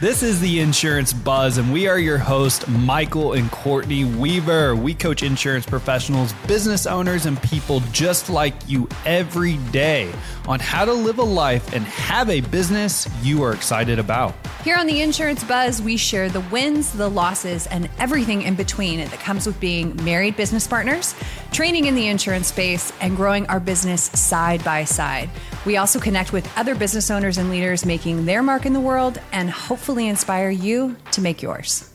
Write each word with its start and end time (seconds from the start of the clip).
This 0.00 0.24
is 0.24 0.40
the 0.40 0.58
Insurance 0.58 1.12
Buzz, 1.12 1.56
and 1.56 1.72
we 1.72 1.86
are 1.86 2.00
your 2.00 2.18
host, 2.18 2.66
Michael 2.66 3.34
and 3.34 3.48
Courtney 3.52 4.04
Weaver. 4.04 4.74
We 4.74 4.92
coach 4.92 5.22
insurance 5.22 5.64
professionals, 5.66 6.32
business 6.48 6.84
owners, 6.84 7.26
and 7.26 7.40
people 7.40 7.78
just 7.92 8.28
like 8.28 8.54
you 8.66 8.88
every 9.06 9.56
day 9.70 10.10
on 10.48 10.58
how 10.58 10.84
to 10.84 10.92
live 10.92 11.18
a 11.18 11.22
life 11.22 11.72
and 11.72 11.84
have 11.84 12.28
a 12.28 12.40
business 12.40 13.08
you 13.22 13.44
are 13.44 13.52
excited 13.52 14.00
about. 14.00 14.34
Here 14.64 14.76
on 14.76 14.88
the 14.88 15.00
Insurance 15.00 15.44
Buzz, 15.44 15.80
we 15.80 15.96
share 15.96 16.28
the 16.28 16.40
wins, 16.40 16.92
the 16.92 17.08
losses, 17.08 17.68
and 17.68 17.88
everything 18.00 18.42
in 18.42 18.56
between 18.56 18.98
that 18.98 19.20
comes 19.20 19.46
with 19.46 19.60
being 19.60 19.94
married 20.04 20.36
business 20.36 20.66
partners, 20.66 21.14
training 21.52 21.84
in 21.84 21.94
the 21.94 22.08
insurance 22.08 22.48
space, 22.48 22.92
and 23.00 23.14
growing 23.14 23.46
our 23.46 23.60
business 23.60 24.02
side 24.02 24.64
by 24.64 24.82
side. 24.82 25.30
We 25.64 25.78
also 25.78 25.98
connect 25.98 26.32
with 26.32 26.50
other 26.58 26.74
business 26.74 27.10
owners 27.10 27.38
and 27.38 27.48
leaders 27.48 27.86
making 27.86 28.26
their 28.26 28.42
mark 28.42 28.66
in 28.66 28.74
the 28.74 28.80
world 28.80 29.18
and 29.32 29.48
hopefully 29.48 30.08
inspire 30.08 30.50
you 30.50 30.96
to 31.12 31.22
make 31.22 31.40
yours. 31.40 31.90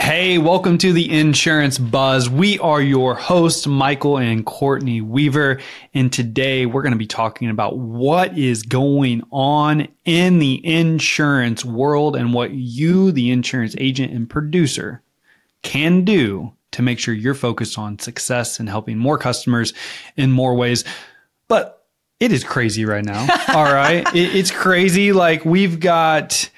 Hey, 0.00 0.38
welcome 0.38 0.78
to 0.78 0.92
the 0.92 1.10
Insurance 1.10 1.76
Buzz. 1.76 2.30
We 2.30 2.58
are 2.60 2.80
your 2.80 3.16
hosts, 3.16 3.66
Michael 3.66 4.16
and 4.16 4.46
Courtney 4.46 5.00
Weaver. 5.00 5.60
And 5.92 6.12
today 6.12 6.66
we're 6.66 6.82
going 6.82 6.92
to 6.92 6.98
be 6.98 7.06
talking 7.06 7.50
about 7.50 7.78
what 7.78 8.38
is 8.38 8.62
going 8.62 9.24
on 9.32 9.88
in 10.04 10.38
the 10.38 10.64
insurance 10.64 11.64
world 11.64 12.14
and 12.14 12.32
what 12.32 12.52
you, 12.52 13.10
the 13.10 13.32
insurance 13.32 13.74
agent 13.76 14.12
and 14.12 14.30
producer, 14.30 15.02
can 15.62 16.04
do 16.04 16.52
to 16.70 16.82
make 16.82 17.00
sure 17.00 17.12
you're 17.12 17.34
focused 17.34 17.76
on 17.76 17.98
success 17.98 18.60
and 18.60 18.68
helping 18.68 18.98
more 18.98 19.18
customers 19.18 19.74
in 20.16 20.30
more 20.30 20.54
ways. 20.54 20.84
It 22.20 22.32
is 22.32 22.42
crazy 22.42 22.84
right 22.84 23.04
now. 23.04 23.20
All 23.54 23.64
right. 23.64 24.06
It, 24.14 24.36
it's 24.36 24.50
crazy. 24.50 25.12
Like 25.12 25.44
we've 25.44 25.78
got 25.78 26.50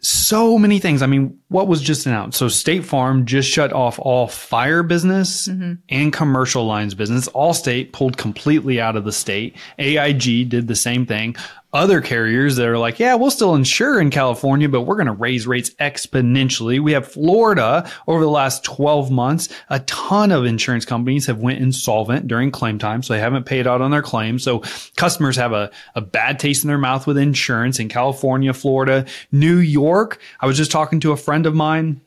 so 0.00 0.58
many 0.58 0.78
things. 0.78 1.02
I 1.02 1.06
mean, 1.06 1.40
what 1.54 1.68
was 1.68 1.80
just 1.80 2.04
announced? 2.04 2.36
So 2.36 2.48
State 2.48 2.84
Farm 2.84 3.26
just 3.26 3.48
shut 3.48 3.72
off 3.72 4.00
all 4.00 4.26
fire 4.26 4.82
business 4.82 5.46
mm-hmm. 5.46 5.74
and 5.88 6.12
commercial 6.12 6.66
lines 6.66 6.94
business. 6.94 7.28
Allstate 7.28 7.92
pulled 7.92 8.16
completely 8.16 8.80
out 8.80 8.96
of 8.96 9.04
the 9.04 9.12
state. 9.12 9.54
AIG 9.78 10.48
did 10.48 10.66
the 10.66 10.74
same 10.74 11.06
thing 11.06 11.36
other 11.74 12.00
carriers 12.00 12.54
that 12.56 12.68
are 12.68 12.78
like, 12.78 13.00
yeah, 13.00 13.16
we'll 13.16 13.32
still 13.32 13.56
insure 13.56 14.00
in 14.00 14.08
California, 14.08 14.68
but 14.68 14.82
we're 14.82 14.94
going 14.94 15.08
to 15.08 15.12
raise 15.12 15.44
rates 15.44 15.70
exponentially. 15.80 16.80
We 16.80 16.92
have 16.92 17.08
Florida 17.08 17.90
over 18.06 18.22
the 18.22 18.30
last 18.30 18.62
12 18.62 19.10
months. 19.10 19.48
A 19.68 19.80
ton 19.80 20.30
of 20.30 20.44
insurance 20.44 20.84
companies 20.84 21.26
have 21.26 21.38
went 21.38 21.60
insolvent 21.60 22.28
during 22.28 22.52
claim 22.52 22.78
time. 22.78 23.02
So 23.02 23.12
they 23.12 23.20
haven't 23.20 23.44
paid 23.44 23.66
out 23.66 23.82
on 23.82 23.90
their 23.90 24.02
claims. 24.02 24.44
So 24.44 24.62
customers 24.96 25.34
have 25.36 25.52
a, 25.52 25.72
a 25.96 26.00
bad 26.00 26.38
taste 26.38 26.62
in 26.62 26.68
their 26.68 26.78
mouth 26.78 27.08
with 27.08 27.18
insurance 27.18 27.80
in 27.80 27.88
California, 27.88 28.52
Florida, 28.52 29.04
New 29.32 29.56
York. 29.56 30.20
I 30.38 30.46
was 30.46 30.56
just 30.56 30.70
talking 30.70 31.00
to 31.00 31.10
a 31.10 31.16
friend 31.16 31.43
of 31.46 31.54
mine 31.54 32.00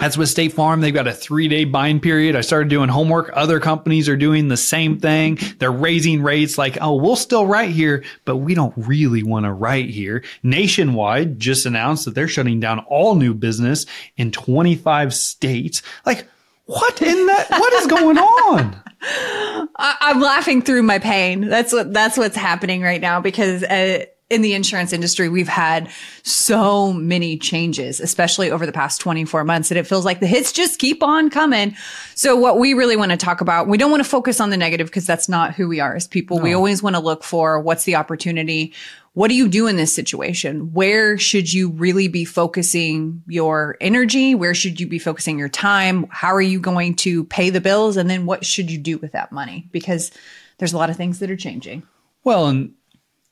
that's 0.00 0.16
with 0.16 0.30
State 0.30 0.54
Farm. 0.54 0.80
They've 0.80 0.94
got 0.94 1.06
a 1.06 1.12
three 1.12 1.46
day 1.46 1.64
bind 1.64 2.02
period. 2.02 2.34
I 2.34 2.40
started 2.40 2.70
doing 2.70 2.88
homework. 2.88 3.30
Other 3.34 3.60
companies 3.60 4.08
are 4.08 4.16
doing 4.16 4.48
the 4.48 4.56
same 4.56 4.98
thing. 4.98 5.38
They're 5.58 5.70
raising 5.70 6.22
rates 6.22 6.56
like, 6.56 6.78
oh, 6.80 6.94
we'll 6.94 7.16
still 7.16 7.46
write 7.46 7.70
here, 7.70 8.02
but 8.24 8.36
we 8.36 8.54
don't 8.54 8.72
really 8.76 9.22
want 9.22 9.44
to 9.44 9.52
write 9.52 9.90
here. 9.90 10.24
Nationwide 10.42 11.38
just 11.38 11.66
announced 11.66 12.06
that 12.06 12.14
they're 12.14 12.28
shutting 12.28 12.60
down 12.60 12.78
all 12.88 13.14
new 13.14 13.34
business 13.34 13.84
in 14.16 14.32
25 14.32 15.12
states. 15.12 15.82
Like, 16.06 16.26
what 16.64 17.02
in 17.02 17.26
that? 17.26 17.50
What 17.50 17.72
is 17.74 17.86
going 17.86 18.16
on? 18.16 18.82
I, 19.02 19.96
am 20.14 20.20
laughing 20.20 20.62
through 20.62 20.82
my 20.82 20.98
pain. 20.98 21.42
That's 21.42 21.72
what, 21.72 21.92
that's 21.92 22.16
what's 22.16 22.36
happening 22.36 22.82
right 22.82 23.00
now 23.00 23.20
because, 23.20 23.62
uh, 23.64 24.04
in 24.30 24.42
the 24.42 24.54
insurance 24.54 24.92
industry, 24.92 25.28
we've 25.28 25.48
had 25.48 25.90
so 26.22 26.92
many 26.92 27.36
changes, 27.36 28.00
especially 28.00 28.50
over 28.50 28.64
the 28.64 28.72
past 28.72 29.00
24 29.00 29.44
months, 29.44 29.70
and 29.70 29.78
it 29.78 29.86
feels 29.86 30.04
like 30.04 30.20
the 30.20 30.26
hits 30.26 30.52
just 30.52 30.78
keep 30.78 31.02
on 31.02 31.28
coming. 31.28 31.74
So 32.14 32.36
what 32.36 32.58
we 32.58 32.72
really 32.72 32.96
want 32.96 33.10
to 33.10 33.16
talk 33.16 33.40
about, 33.40 33.66
we 33.66 33.76
don't 33.76 33.90
want 33.90 34.02
to 34.02 34.08
focus 34.08 34.40
on 34.40 34.50
the 34.50 34.56
negative 34.56 34.86
because 34.86 35.06
that's 35.06 35.28
not 35.28 35.54
who 35.54 35.68
we 35.68 35.80
are 35.80 35.96
as 35.96 36.06
people. 36.06 36.38
No. 36.38 36.44
We 36.44 36.54
always 36.54 36.82
want 36.82 36.94
to 36.94 37.00
look 37.00 37.24
for 37.24 37.58
what's 37.60 37.84
the 37.84 37.96
opportunity. 37.96 38.72
What 39.14 39.28
do 39.28 39.34
you 39.34 39.48
do 39.48 39.66
in 39.66 39.74
this 39.74 39.92
situation? 39.92 40.72
Where 40.72 41.18
should 41.18 41.52
you 41.52 41.70
really 41.70 42.06
be 42.06 42.24
focusing 42.24 43.24
your 43.26 43.76
energy? 43.80 44.36
Where 44.36 44.54
should 44.54 44.78
you 44.78 44.86
be 44.86 45.00
focusing 45.00 45.40
your 45.40 45.48
time? 45.48 46.06
How 46.10 46.32
are 46.32 46.40
you 46.40 46.60
going 46.60 46.94
to 46.96 47.24
pay 47.24 47.50
the 47.50 47.60
bills? 47.60 47.96
And 47.96 48.08
then 48.08 48.26
what 48.26 48.46
should 48.46 48.70
you 48.70 48.78
do 48.78 48.98
with 48.98 49.10
that 49.10 49.32
money? 49.32 49.68
Because 49.72 50.12
there's 50.58 50.72
a 50.72 50.78
lot 50.78 50.90
of 50.90 50.96
things 50.96 51.18
that 51.18 51.30
are 51.32 51.36
changing. 51.36 51.82
Well, 52.22 52.46
and 52.46 52.74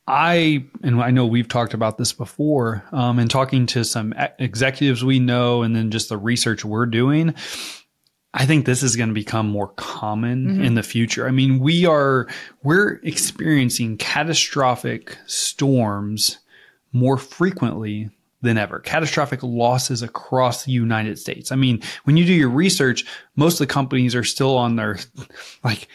I 0.09 0.65
and 0.81 1.01
I 1.01 1.11
know 1.11 1.27
we've 1.27 1.47
talked 1.47 1.75
about 1.75 1.99
this 1.99 2.13
before, 2.13 2.83
um, 2.91 3.19
and 3.19 3.29
talking 3.29 3.67
to 3.67 3.85
some 3.85 4.13
executives 4.39 5.03
we 5.03 5.19
know, 5.19 5.61
and 5.61 5.75
then 5.75 5.91
just 5.91 6.09
the 6.09 6.17
research 6.17 6.65
we're 6.65 6.87
doing. 6.87 7.35
I 8.33 8.45
think 8.45 8.65
this 8.65 8.83
is 8.83 8.95
going 8.95 9.09
to 9.09 9.15
become 9.15 9.47
more 9.47 9.69
common 9.69 10.47
mm-hmm. 10.47 10.63
in 10.63 10.75
the 10.75 10.83
future. 10.83 11.27
I 11.27 11.31
mean, 11.31 11.59
we 11.59 11.85
are 11.85 12.27
we're 12.63 12.99
experiencing 13.03 13.97
catastrophic 13.97 15.15
storms 15.27 16.39
more 16.91 17.17
frequently 17.17 18.09
than 18.41 18.57
ever. 18.57 18.79
Catastrophic 18.79 19.43
losses 19.43 20.01
across 20.01 20.63
the 20.63 20.71
United 20.71 21.19
States. 21.19 21.51
I 21.51 21.55
mean, 21.55 21.81
when 22.05 22.17
you 22.17 22.25
do 22.25 22.33
your 22.33 22.49
research, 22.49 23.05
most 23.35 23.55
of 23.55 23.67
the 23.67 23.73
companies 23.73 24.15
are 24.15 24.23
still 24.23 24.57
on 24.57 24.75
their 24.75 24.97
like 25.63 25.87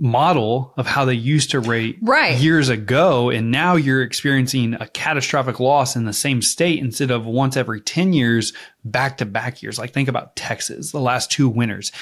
model 0.00 0.72
of 0.78 0.86
how 0.86 1.04
they 1.04 1.14
used 1.14 1.50
to 1.50 1.60
rate 1.60 1.98
right. 2.00 2.38
years 2.38 2.70
ago. 2.70 3.28
And 3.28 3.50
now 3.50 3.76
you're 3.76 4.02
experiencing 4.02 4.74
a 4.74 4.88
catastrophic 4.88 5.60
loss 5.60 5.94
in 5.94 6.06
the 6.06 6.12
same 6.12 6.40
state 6.40 6.78
instead 6.78 7.10
of 7.10 7.26
once 7.26 7.56
every 7.56 7.82
10 7.82 8.14
years, 8.14 8.54
back 8.82 9.18
to 9.18 9.26
back 9.26 9.62
years. 9.62 9.78
Like 9.78 9.92
think 9.92 10.08
about 10.08 10.34
Texas, 10.36 10.90
the 10.90 11.00
last 11.00 11.30
two 11.30 11.48
winters 11.48 11.92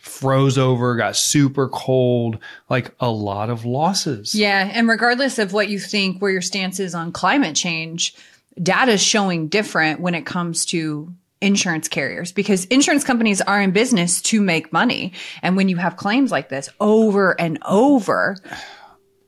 froze 0.00 0.58
over, 0.58 0.96
got 0.96 1.14
super 1.14 1.68
cold, 1.68 2.38
like 2.68 2.92
a 2.98 3.08
lot 3.08 3.50
of 3.50 3.64
losses. 3.64 4.34
Yeah. 4.34 4.68
And 4.72 4.88
regardless 4.88 5.38
of 5.38 5.52
what 5.52 5.68
you 5.68 5.78
think, 5.78 6.20
where 6.20 6.32
your 6.32 6.42
stance 6.42 6.80
is 6.80 6.92
on 6.92 7.12
climate 7.12 7.54
change, 7.54 8.14
data 8.60 8.92
is 8.92 9.02
showing 9.02 9.46
different 9.46 10.00
when 10.00 10.16
it 10.16 10.26
comes 10.26 10.66
to 10.66 11.14
insurance 11.42 11.88
carriers 11.88 12.32
because 12.32 12.64
insurance 12.66 13.04
companies 13.04 13.40
are 13.40 13.60
in 13.60 13.72
business 13.72 14.22
to 14.22 14.40
make 14.40 14.72
money. 14.72 15.12
And 15.42 15.56
when 15.56 15.68
you 15.68 15.76
have 15.76 15.96
claims 15.96 16.30
like 16.30 16.48
this 16.48 16.70
over 16.80 17.38
and 17.40 17.58
over, 17.66 18.36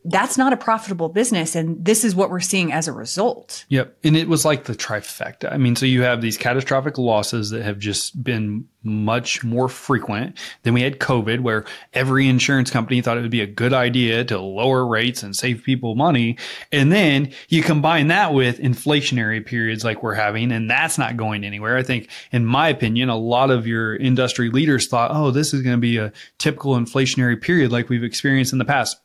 that's 0.04 0.36
not 0.36 0.52
a 0.52 0.56
profitable 0.56 1.08
business. 1.08 1.54
And 1.54 1.82
this 1.82 2.04
is 2.04 2.14
what 2.14 2.30
we're 2.30 2.40
seeing 2.40 2.72
as 2.72 2.88
a 2.88 2.92
result. 2.92 3.64
Yep. 3.68 3.96
And 4.04 4.16
it 4.16 4.28
was 4.28 4.44
like 4.44 4.64
the 4.64 4.74
trifecta. 4.74 5.50
I 5.50 5.56
mean, 5.56 5.76
so 5.76 5.86
you 5.86 6.02
have 6.02 6.20
these 6.20 6.36
catastrophic 6.36 6.98
losses 6.98 7.50
that 7.50 7.62
have 7.62 7.78
just 7.78 8.22
been 8.22 8.68
much 8.82 9.42
more 9.42 9.68
frequent. 9.68 10.38
Then 10.62 10.74
we 10.74 10.82
had 10.82 10.98
COVID 10.98 11.40
where 11.40 11.64
every 11.94 12.28
insurance 12.28 12.70
company 12.70 13.00
thought 13.00 13.16
it 13.16 13.22
would 13.22 13.30
be 13.30 13.40
a 13.40 13.46
good 13.46 13.72
idea 13.72 14.24
to 14.24 14.38
lower 14.38 14.86
rates 14.86 15.22
and 15.22 15.34
save 15.34 15.62
people 15.64 15.94
money. 15.94 16.36
And 16.70 16.92
then 16.92 17.32
you 17.48 17.62
combine 17.62 18.08
that 18.08 18.34
with 18.34 18.58
inflationary 18.58 19.44
periods 19.44 19.84
like 19.84 20.02
we're 20.02 20.14
having, 20.14 20.52
and 20.52 20.70
that's 20.70 20.98
not 20.98 21.16
going 21.16 21.44
anywhere. 21.44 21.78
I 21.78 21.82
think, 21.82 22.10
in 22.30 22.44
my 22.44 22.68
opinion, 22.68 23.08
a 23.08 23.16
lot 23.16 23.50
of 23.50 23.66
your 23.66 23.96
industry 23.96 24.50
leaders 24.50 24.86
thought, 24.86 25.10
oh, 25.14 25.30
this 25.30 25.54
is 25.54 25.62
going 25.62 25.76
to 25.76 25.80
be 25.80 25.96
a 25.96 26.12
typical 26.36 26.74
inflationary 26.74 27.40
period 27.40 27.72
like 27.72 27.88
we've 27.88 28.04
experienced 28.04 28.52
in 28.52 28.58
the 28.58 28.66
past 28.66 28.98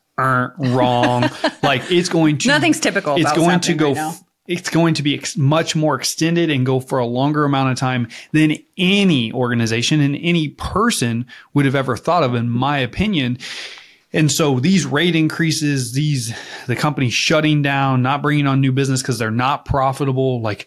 wrong. 0.58 1.22
like 1.62 1.90
it's 1.90 2.08
going 2.08 2.38
to 2.38 2.48
nothing's 2.48 2.80
typical. 2.80 3.16
It's 3.16 3.32
going 3.32 3.60
to 3.60 3.74
go. 3.74 3.94
Right 3.94 4.20
it's 4.50 4.68
going 4.68 4.94
to 4.94 5.02
be 5.04 5.14
ex- 5.14 5.36
much 5.36 5.76
more 5.76 5.94
extended 5.94 6.50
and 6.50 6.66
go 6.66 6.80
for 6.80 6.98
a 6.98 7.06
longer 7.06 7.44
amount 7.44 7.70
of 7.70 7.78
time 7.78 8.08
than 8.32 8.56
any 8.76 9.32
organization 9.32 10.00
and 10.00 10.16
any 10.16 10.48
person 10.48 11.24
would 11.54 11.66
have 11.66 11.76
ever 11.76 11.96
thought 11.96 12.24
of, 12.24 12.34
in 12.34 12.50
my 12.50 12.78
opinion. 12.78 13.38
And 14.12 14.30
so 14.30 14.58
these 14.58 14.84
rate 14.86 15.14
increases, 15.14 15.92
these 15.92 16.34
the 16.66 16.74
company 16.74 17.10
shutting 17.10 17.62
down, 17.62 18.02
not 18.02 18.22
bringing 18.22 18.48
on 18.48 18.60
new 18.60 18.72
business 18.72 19.02
because 19.02 19.20
they're 19.20 19.30
not 19.30 19.64
profitable, 19.64 20.40
like 20.40 20.66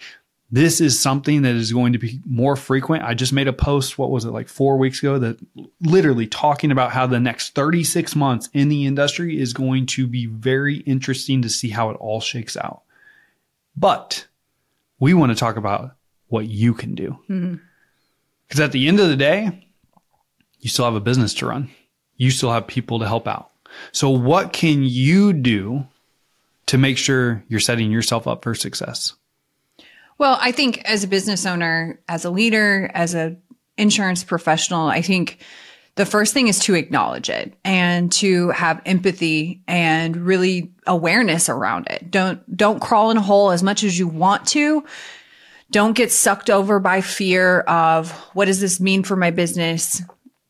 this 0.54 0.80
is 0.80 1.00
something 1.00 1.42
that 1.42 1.56
is 1.56 1.74
going 1.74 1.94
to 1.94 1.98
be 1.98 2.20
more 2.28 2.56
frequent. 2.56 3.04
I 3.04 3.16
just 3.16 3.34
made 3.34 3.48
a 3.48 3.54
post, 3.54 3.98
what 3.98 4.12
was 4.12 4.24
it, 4.24 4.30
like 4.30 4.48
four 4.48 4.78
weeks 4.78 5.00
ago, 5.00 5.18
that 5.18 5.40
literally 5.82 6.28
talking 6.28 6.72
about 6.72 6.92
how 6.92 7.08
the 7.08 7.20
next 7.20 7.56
36 7.56 8.16
months 8.16 8.50
in 8.54 8.70
the 8.70 8.86
industry 8.86 9.42
is 9.42 9.52
going 9.52 9.88
to 9.88 10.06
be 10.06 10.28
very 10.28 10.78
interesting 10.82 11.42
to 11.42 11.50
see 11.50 11.70
how 11.70 11.90
it 11.90 11.96
all 11.96 12.22
shakes 12.22 12.56
out. 12.56 12.84
But 13.76 14.28
we 15.00 15.16
want 15.16 15.32
to 15.32 15.36
talk 15.36 15.56
about 15.56 15.96
what 16.28 16.46
you 16.46 16.76
can 16.76 16.94
do. 16.94 17.18
Because 17.28 17.40
mm-hmm. 17.40 18.62
at 18.62 18.74
the 18.74 18.88
end 18.88 19.00
of 19.00 19.10
the 19.10 19.16
day, 19.16 19.68
you 20.60 20.70
still 20.70 20.86
have 20.86 20.94
a 20.94 21.00
business 21.00 21.34
to 21.36 21.48
run, 21.48 21.72
you 22.18 22.30
still 22.30 22.52
have 22.52 22.68
people 22.68 23.00
to 23.00 23.08
help 23.08 23.28
out. 23.28 23.50
So, 23.92 24.12
what 24.12 24.54
can 24.54 24.84
you 24.84 25.34
do 25.34 25.88
to 26.68 26.78
make 26.78 27.00
sure 27.00 27.44
you're 27.48 27.60
setting 27.60 27.90
yourself 27.90 28.28
up 28.28 28.44
for 28.44 28.54
success? 28.54 29.14
Well, 30.24 30.38
I 30.40 30.54
think 30.54 30.81
as 30.86 31.04
a 31.04 31.10
business 31.10 31.46
owner, 31.46 32.00
as 32.08 32.24
a 32.24 32.30
leader, 32.30 32.90
as 32.94 33.14
an 33.14 33.42
insurance 33.78 34.24
professional, 34.24 34.88
I 34.88 35.02
think 35.02 35.40
the 35.96 36.06
first 36.06 36.34
thing 36.34 36.48
is 36.48 36.60
to 36.60 36.75
acknowledge 36.75 37.30
it 37.30 37.54
and 37.66 38.10
to 38.14 38.52
have 38.52 38.81
empathy 38.86 39.64
and 39.68 40.16
really 40.16 40.72
awareness 40.88 41.50
around 41.50 41.88
it. 41.90 42.10
Don't, 42.10 42.56
don't 42.56 42.80
crawl 42.80 43.12
in 43.12 43.18
a 43.18 43.22
hole 43.22 43.52
as 43.52 43.64
much 43.64 43.84
as 43.84 44.00
you 44.00 44.08
want 44.08 44.48
to. 44.48 44.86
Don't 45.72 45.92
get 45.92 46.10
sucked 46.10 46.50
over 46.50 46.80
by 46.80 47.02
fear 47.02 47.60
of 47.60 48.10
what 48.34 48.46
does 48.46 48.62
this 48.62 48.80
mean 48.80 49.04
for 49.04 49.18
my 49.18 49.31
business? 49.31 50.02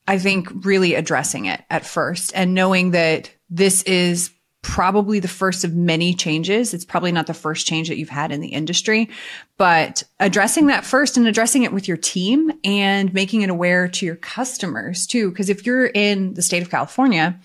I 0.08 0.20
think 0.20 0.50
really 0.64 0.94
addressing 0.94 1.46
it 1.46 1.64
at 1.72 1.84
first 1.84 2.32
and 2.36 2.54
knowing 2.54 2.92
that 2.92 3.32
this 3.50 3.82
is 3.82 4.30
probably 4.64 5.20
the 5.20 5.28
first 5.28 5.64
of 5.64 5.76
many 5.76 6.14
changes. 6.14 6.74
It's 6.74 6.86
probably 6.86 7.12
not 7.12 7.28
the 7.28 7.34
first 7.34 7.68
change 7.68 7.90
that 7.90 7.98
you've 7.98 8.10
had 8.10 8.32
in 8.32 8.40
the 8.42 8.48
industry, 8.48 9.10
but 9.58 10.04
addressing 10.20 10.68
that 10.68 10.86
first 10.86 11.16
and 11.18 11.28
addressing 11.28 11.64
it 11.64 11.74
with 11.74 11.88
your 11.88 11.98
team 11.98 12.52
and 12.64 13.14
making 13.14 13.42
it 13.42 13.50
aware 13.52 13.88
to 13.90 14.06
your 14.06 14.16
customers 14.16 15.06
too. 15.06 15.32
Cause 15.34 15.50
if 15.50 15.66
you're 15.66 15.88
in 15.88 16.34
the 16.34 16.42
state 16.42 16.64
of 16.64 16.72
California 16.72 17.38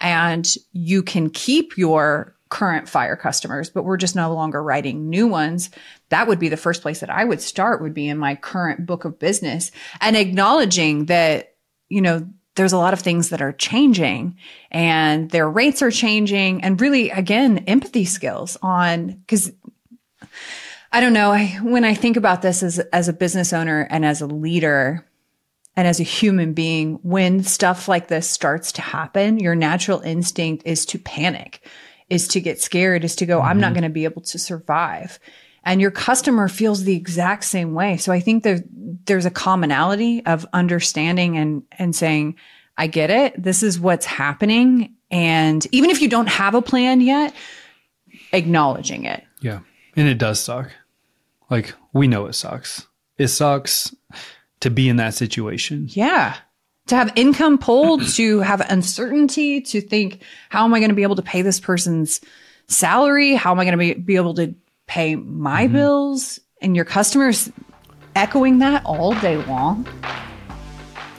and 0.00 0.54
you 0.72 1.02
can 1.02 1.30
keep 1.30 1.78
your 1.78 2.34
current 2.48 2.88
fire 2.88 3.16
customers, 3.16 3.70
but 3.70 3.84
we're 3.84 3.96
just 3.96 4.16
no 4.16 4.34
longer 4.34 4.62
writing 4.62 5.08
new 5.08 5.28
ones, 5.28 5.70
that 6.10 6.26
would 6.26 6.38
be 6.38 6.48
the 6.48 6.56
first 6.56 6.82
place 6.82 7.00
that 7.00 7.10
I 7.10 7.24
would 7.24 7.40
start 7.40 7.80
would 7.80 7.94
be 7.94 8.08
in 8.08 8.18
my 8.18 8.34
current 8.34 8.86
book 8.86 9.04
of 9.04 9.18
business 9.20 9.70
and 10.00 10.16
acknowledging 10.16 11.06
that, 11.06 11.54
you 11.88 12.00
know, 12.00 12.28
there's 12.56 12.72
a 12.72 12.78
lot 12.78 12.92
of 12.92 13.00
things 13.00 13.28
that 13.28 13.40
are 13.40 13.52
changing 13.52 14.36
and 14.70 15.30
their 15.30 15.48
rates 15.48 15.82
are 15.82 15.90
changing 15.90 16.62
and 16.64 16.80
really 16.80 17.10
again 17.10 17.58
empathy 17.66 18.04
skills 18.04 18.58
on 18.62 19.12
because 19.12 19.52
i 20.92 21.00
don't 21.00 21.12
know 21.12 21.30
I, 21.30 21.46
when 21.62 21.84
i 21.84 21.94
think 21.94 22.16
about 22.16 22.42
this 22.42 22.62
as 22.62 22.78
as 22.78 23.08
a 23.08 23.12
business 23.12 23.52
owner 23.52 23.86
and 23.88 24.04
as 24.04 24.20
a 24.20 24.26
leader 24.26 25.06
and 25.76 25.86
as 25.86 26.00
a 26.00 26.04
human 26.04 26.54
being 26.54 26.98
when 27.02 27.44
stuff 27.44 27.86
like 27.86 28.08
this 28.08 28.28
starts 28.28 28.72
to 28.72 28.82
happen 28.82 29.38
your 29.38 29.54
natural 29.54 30.00
instinct 30.00 30.66
is 30.66 30.84
to 30.86 30.98
panic 30.98 31.64
is 32.08 32.28
to 32.28 32.40
get 32.40 32.60
scared 32.60 33.04
is 33.04 33.16
to 33.16 33.26
go 33.26 33.38
mm-hmm. 33.38 33.48
i'm 33.48 33.60
not 33.60 33.68
mm-hmm. 33.68 33.74
going 33.74 33.90
to 33.90 33.94
be 33.94 34.04
able 34.04 34.22
to 34.22 34.38
survive 34.38 35.18
and 35.66 35.80
your 35.80 35.90
customer 35.90 36.48
feels 36.48 36.84
the 36.84 36.94
exact 36.94 37.44
same 37.44 37.74
way. 37.74 37.96
So 37.96 38.12
I 38.12 38.20
think 38.20 38.44
there, 38.44 38.62
there's 39.04 39.26
a 39.26 39.30
commonality 39.30 40.24
of 40.24 40.46
understanding 40.52 41.36
and, 41.36 41.64
and 41.72 41.94
saying, 41.94 42.36
I 42.78 42.86
get 42.86 43.10
it. 43.10 43.42
This 43.42 43.64
is 43.64 43.80
what's 43.80 44.06
happening. 44.06 44.94
And 45.10 45.66
even 45.72 45.90
if 45.90 46.00
you 46.00 46.08
don't 46.08 46.28
have 46.28 46.54
a 46.54 46.62
plan 46.62 47.00
yet, 47.00 47.34
acknowledging 48.32 49.04
it. 49.04 49.24
Yeah. 49.40 49.60
And 49.96 50.08
it 50.08 50.18
does 50.18 50.38
suck. 50.40 50.70
Like 51.50 51.74
we 51.92 52.06
know 52.06 52.26
it 52.26 52.34
sucks. 52.34 52.86
It 53.18 53.28
sucks 53.28 53.94
to 54.60 54.70
be 54.70 54.88
in 54.88 54.96
that 54.96 55.14
situation. 55.14 55.88
Yeah. 55.90 56.36
To 56.86 56.94
have 56.94 57.12
income 57.16 57.58
pulled, 57.58 58.06
to 58.10 58.38
have 58.40 58.60
uncertainty, 58.70 59.60
to 59.62 59.80
think, 59.80 60.22
how 60.48 60.64
am 60.64 60.74
I 60.74 60.78
going 60.78 60.90
to 60.90 60.94
be 60.94 61.02
able 61.02 61.16
to 61.16 61.22
pay 61.22 61.42
this 61.42 61.58
person's 61.58 62.20
salary? 62.68 63.34
How 63.34 63.50
am 63.50 63.58
I 63.58 63.64
going 63.64 63.72
to 63.72 63.78
be, 63.78 63.94
be 63.94 64.14
able 64.16 64.34
to 64.34 64.54
pay 64.86 65.16
my 65.16 65.64
mm-hmm. 65.64 65.74
bills 65.74 66.40
and 66.60 66.76
your 66.76 66.84
customers 66.84 67.50
echoing 68.14 68.58
that 68.58 68.84
all 68.84 69.14
day 69.20 69.36
long. 69.36 69.86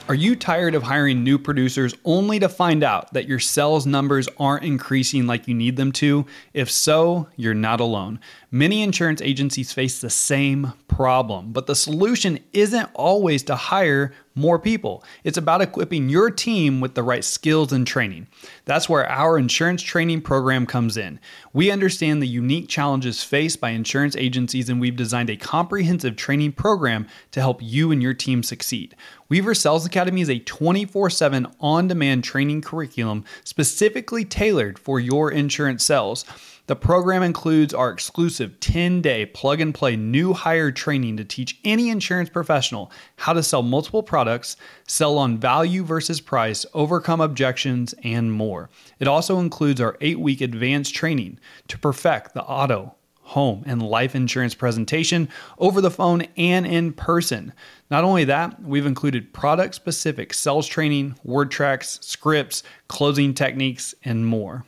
Are 0.08 0.14
you 0.14 0.36
tired 0.36 0.74
of 0.74 0.82
hiring 0.82 1.22
new 1.22 1.38
producers 1.38 1.94
only 2.02 2.38
to 2.38 2.48
find 2.48 2.82
out 2.82 3.12
that 3.12 3.28
your 3.28 3.38
sales 3.38 3.84
numbers 3.84 4.26
aren't 4.38 4.64
increasing 4.64 5.26
like 5.26 5.46
you 5.46 5.54
need 5.54 5.76
them 5.76 5.92
to? 5.92 6.24
If 6.54 6.70
so, 6.70 7.28
you're 7.36 7.52
not 7.52 7.78
alone. 7.78 8.18
Many 8.50 8.82
insurance 8.82 9.20
agencies 9.20 9.70
face 9.70 10.00
the 10.00 10.08
same 10.08 10.72
problem, 10.88 11.52
but 11.52 11.66
the 11.66 11.74
solution 11.74 12.38
isn't 12.54 12.88
always 12.94 13.42
to 13.44 13.54
hire 13.54 14.14
more 14.38 14.58
people. 14.58 15.04
It's 15.24 15.36
about 15.36 15.60
equipping 15.60 16.08
your 16.08 16.30
team 16.30 16.80
with 16.80 16.94
the 16.94 17.02
right 17.02 17.24
skills 17.24 17.72
and 17.72 17.86
training. 17.86 18.28
That's 18.64 18.88
where 18.88 19.08
our 19.10 19.36
insurance 19.38 19.82
training 19.82 20.22
program 20.22 20.64
comes 20.64 20.96
in. 20.96 21.20
We 21.52 21.70
understand 21.70 22.22
the 22.22 22.28
unique 22.28 22.68
challenges 22.68 23.22
faced 23.22 23.60
by 23.60 23.70
insurance 23.70 24.16
agencies, 24.16 24.68
and 24.68 24.80
we've 24.80 24.96
designed 24.96 25.30
a 25.30 25.36
comprehensive 25.36 26.16
training 26.16 26.52
program 26.52 27.06
to 27.32 27.40
help 27.40 27.60
you 27.62 27.90
and 27.90 28.02
your 28.02 28.14
team 28.14 28.42
succeed. 28.42 28.94
Weaver 29.28 29.54
Sales 29.54 29.84
Academy 29.84 30.22
is 30.22 30.30
a 30.30 30.38
24 30.38 31.10
7 31.10 31.46
on 31.60 31.88
demand 31.88 32.24
training 32.24 32.62
curriculum 32.62 33.24
specifically 33.44 34.24
tailored 34.24 34.78
for 34.78 34.98
your 35.00 35.30
insurance 35.30 35.84
sales. 35.84 36.24
The 36.68 36.76
program 36.76 37.22
includes 37.22 37.72
our 37.72 37.90
exclusive 37.90 38.60
10 38.60 39.00
day 39.00 39.24
plug 39.24 39.62
and 39.62 39.74
play 39.74 39.96
new 39.96 40.34
hire 40.34 40.70
training 40.70 41.16
to 41.16 41.24
teach 41.24 41.58
any 41.64 41.88
insurance 41.88 42.28
professional 42.28 42.92
how 43.16 43.32
to 43.32 43.42
sell 43.42 43.62
multiple 43.62 44.02
products, 44.02 44.58
sell 44.86 45.16
on 45.16 45.38
value 45.38 45.82
versus 45.82 46.20
price, 46.20 46.66
overcome 46.74 47.22
objections, 47.22 47.94
and 48.04 48.30
more. 48.30 48.68
It 48.98 49.08
also 49.08 49.38
includes 49.38 49.80
our 49.80 49.96
eight 50.02 50.20
week 50.20 50.42
advanced 50.42 50.94
training 50.94 51.38
to 51.68 51.78
perfect 51.78 52.34
the 52.34 52.44
auto, 52.44 52.96
home, 53.22 53.62
and 53.64 53.80
life 53.82 54.14
insurance 54.14 54.54
presentation 54.54 55.30
over 55.56 55.80
the 55.80 55.90
phone 55.90 56.26
and 56.36 56.66
in 56.66 56.92
person. 56.92 57.54
Not 57.90 58.04
only 58.04 58.24
that, 58.24 58.62
we've 58.62 58.84
included 58.84 59.32
product 59.32 59.74
specific 59.74 60.34
sales 60.34 60.66
training, 60.66 61.14
word 61.24 61.50
tracks, 61.50 61.98
scripts, 62.02 62.62
closing 62.88 63.32
techniques, 63.32 63.94
and 64.04 64.26
more. 64.26 64.66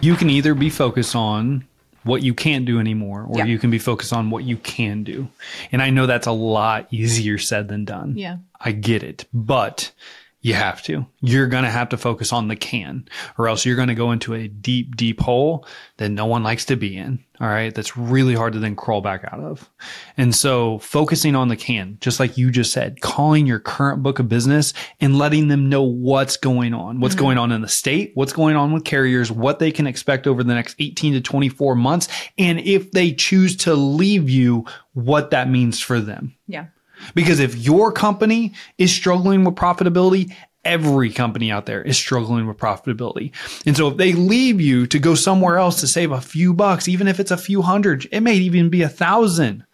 You 0.00 0.16
can 0.16 0.28
either 0.28 0.54
be 0.54 0.70
focused 0.70 1.14
on 1.14 1.68
what 2.04 2.22
you 2.22 2.34
can't 2.34 2.64
do 2.64 2.80
anymore, 2.80 3.26
or 3.28 3.38
yeah. 3.38 3.44
you 3.44 3.58
can 3.58 3.70
be 3.70 3.78
focused 3.78 4.12
on 4.12 4.30
what 4.30 4.44
you 4.44 4.56
can 4.56 5.04
do. 5.04 5.28
And 5.72 5.82
I 5.82 5.90
know 5.90 6.06
that's 6.06 6.26
a 6.26 6.32
lot 6.32 6.86
easier 6.90 7.38
said 7.38 7.68
than 7.68 7.84
done. 7.84 8.16
Yeah. 8.16 8.38
I 8.60 8.72
get 8.72 9.02
it. 9.02 9.24
But 9.32 9.92
you 10.40 10.54
have 10.54 10.82
to. 10.84 11.04
You're 11.20 11.48
going 11.48 11.64
to 11.64 11.70
have 11.70 11.88
to 11.88 11.96
focus 11.96 12.32
on 12.32 12.46
the 12.46 12.54
can, 12.54 13.08
or 13.36 13.48
else 13.48 13.66
you're 13.66 13.76
going 13.76 13.88
to 13.88 13.94
go 13.94 14.12
into 14.12 14.34
a 14.34 14.46
deep, 14.46 14.96
deep 14.96 15.20
hole 15.20 15.66
that 15.96 16.10
no 16.10 16.26
one 16.26 16.44
likes 16.44 16.64
to 16.66 16.76
be 16.76 16.96
in. 16.96 17.24
All 17.40 17.48
right. 17.48 17.74
That's 17.74 17.96
really 17.96 18.34
hard 18.34 18.52
to 18.52 18.58
then 18.58 18.76
crawl 18.76 19.00
back 19.00 19.24
out 19.24 19.40
of. 19.40 19.68
And 20.16 20.34
so 20.34 20.78
focusing 20.78 21.36
on 21.36 21.48
the 21.48 21.56
can, 21.56 21.98
just 22.00 22.20
like 22.20 22.36
you 22.36 22.50
just 22.50 22.72
said, 22.72 23.00
calling 23.00 23.46
your 23.46 23.60
current 23.60 24.02
book 24.02 24.18
of 24.18 24.28
business 24.28 24.74
and 25.00 25.18
letting 25.18 25.48
them 25.48 25.68
know 25.68 25.82
what's 25.82 26.36
going 26.36 26.74
on, 26.74 27.00
what's 27.00 27.14
mm-hmm. 27.14 27.24
going 27.24 27.38
on 27.38 27.52
in 27.52 27.62
the 27.62 27.68
state, 27.68 28.12
what's 28.14 28.32
going 28.32 28.56
on 28.56 28.72
with 28.72 28.84
carriers, 28.84 29.30
what 29.30 29.58
they 29.58 29.70
can 29.70 29.86
expect 29.86 30.26
over 30.26 30.42
the 30.42 30.54
next 30.54 30.76
18 30.78 31.14
to 31.14 31.20
24 31.20 31.74
months. 31.76 32.08
And 32.38 32.60
if 32.60 32.90
they 32.92 33.12
choose 33.12 33.56
to 33.58 33.74
leave 33.74 34.28
you, 34.28 34.66
what 34.94 35.30
that 35.30 35.48
means 35.48 35.78
for 35.78 36.00
them. 36.00 36.34
Yeah. 36.48 36.66
Because 37.14 37.40
if 37.40 37.56
your 37.56 37.92
company 37.92 38.52
is 38.76 38.92
struggling 38.92 39.44
with 39.44 39.54
profitability, 39.54 40.34
every 40.64 41.10
company 41.10 41.50
out 41.50 41.66
there 41.66 41.82
is 41.82 41.96
struggling 41.96 42.46
with 42.46 42.58
profitability. 42.58 43.32
And 43.66 43.76
so 43.76 43.88
if 43.88 43.96
they 43.96 44.12
leave 44.12 44.60
you 44.60 44.86
to 44.88 44.98
go 44.98 45.14
somewhere 45.14 45.56
else 45.56 45.80
to 45.80 45.86
save 45.86 46.12
a 46.12 46.20
few 46.20 46.52
bucks, 46.52 46.88
even 46.88 47.08
if 47.08 47.20
it's 47.20 47.30
a 47.30 47.36
few 47.36 47.62
hundred, 47.62 48.06
it 48.12 48.20
may 48.20 48.34
even 48.34 48.68
be 48.68 48.82
a 48.82 48.88
thousand. 48.88 49.64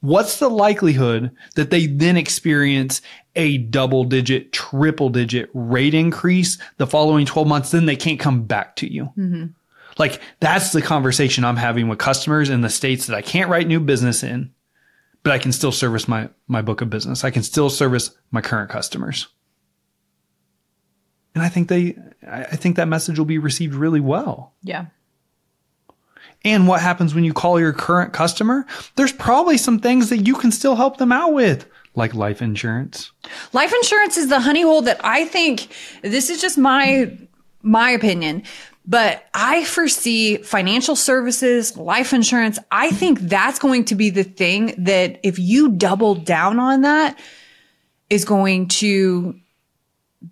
What's 0.00 0.38
the 0.38 0.50
likelihood 0.50 1.30
that 1.54 1.70
they 1.70 1.86
then 1.86 2.18
experience 2.18 3.00
a 3.36 3.56
double 3.56 4.04
digit, 4.04 4.52
triple 4.52 5.08
digit 5.08 5.48
rate 5.54 5.94
increase 5.94 6.58
the 6.76 6.86
following 6.86 7.24
12 7.24 7.48
months? 7.48 7.70
Then 7.70 7.86
they 7.86 7.96
can't 7.96 8.20
come 8.20 8.42
back 8.42 8.76
to 8.76 8.92
you. 8.92 9.04
Mm-hmm. 9.16 9.46
Like 9.96 10.20
that's 10.40 10.72
the 10.72 10.82
conversation 10.82 11.44
I'm 11.44 11.56
having 11.56 11.88
with 11.88 11.98
customers 11.98 12.50
in 12.50 12.60
the 12.60 12.68
states 12.68 13.06
that 13.06 13.16
I 13.16 13.22
can't 13.22 13.48
write 13.48 13.66
new 13.66 13.80
business 13.80 14.22
in 14.22 14.52
but 15.24 15.32
I 15.32 15.38
can 15.38 15.50
still 15.50 15.72
service 15.72 16.06
my, 16.06 16.28
my 16.46 16.62
book 16.62 16.80
of 16.80 16.90
business. 16.90 17.24
I 17.24 17.30
can 17.30 17.42
still 17.42 17.70
service 17.70 18.12
my 18.30 18.40
current 18.40 18.70
customers. 18.70 19.26
And 21.34 21.42
I 21.42 21.48
think 21.48 21.68
they, 21.68 21.96
I 22.28 22.54
think 22.54 22.76
that 22.76 22.86
message 22.86 23.18
will 23.18 23.26
be 23.26 23.38
received 23.38 23.74
really 23.74 24.00
well. 24.00 24.52
Yeah. 24.62 24.86
And 26.44 26.68
what 26.68 26.80
happens 26.80 27.14
when 27.14 27.24
you 27.24 27.32
call 27.32 27.58
your 27.58 27.72
current 27.72 28.12
customer? 28.12 28.66
There's 28.96 29.12
probably 29.12 29.56
some 29.56 29.78
things 29.78 30.10
that 30.10 30.18
you 30.18 30.34
can 30.34 30.52
still 30.52 30.76
help 30.76 30.98
them 30.98 31.10
out 31.10 31.32
with, 31.32 31.66
like 31.96 32.14
life 32.14 32.42
insurance. 32.42 33.10
Life 33.54 33.72
insurance 33.72 34.18
is 34.18 34.28
the 34.28 34.40
honey 34.40 34.62
hole 34.62 34.82
that 34.82 35.00
I 35.02 35.24
think 35.24 35.68
this 36.02 36.28
is 36.28 36.40
just 36.40 36.58
my 36.58 37.18
my 37.62 37.90
opinion. 37.90 38.42
But 38.86 39.24
I 39.32 39.64
foresee 39.64 40.36
financial 40.38 40.94
services, 40.94 41.76
life 41.76 42.12
insurance. 42.12 42.58
I 42.70 42.90
think 42.90 43.18
that's 43.20 43.58
going 43.58 43.86
to 43.86 43.94
be 43.94 44.10
the 44.10 44.24
thing 44.24 44.74
that 44.78 45.20
if 45.22 45.38
you 45.38 45.70
double 45.70 46.14
down 46.14 46.58
on 46.58 46.82
that 46.82 47.18
is 48.10 48.26
going 48.26 48.68
to 48.68 49.40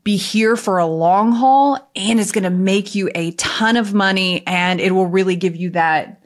be 0.05 0.17
here 0.17 0.57
for 0.57 0.79
a 0.79 0.87
long 0.87 1.33
haul 1.33 1.91
and 1.97 2.21
it's 2.21 2.33
going 2.33 2.45
to 2.45 2.51
make 2.51 2.95
you 2.95 3.11
a 3.15 3.33
ton 3.33 3.77
of 3.77 3.95
money 3.95 4.47
and 4.47 4.81
it 4.81 4.93
will 4.93 5.07
really 5.07 5.37
give 5.37 5.57
you 5.57 5.71
that 5.71 6.22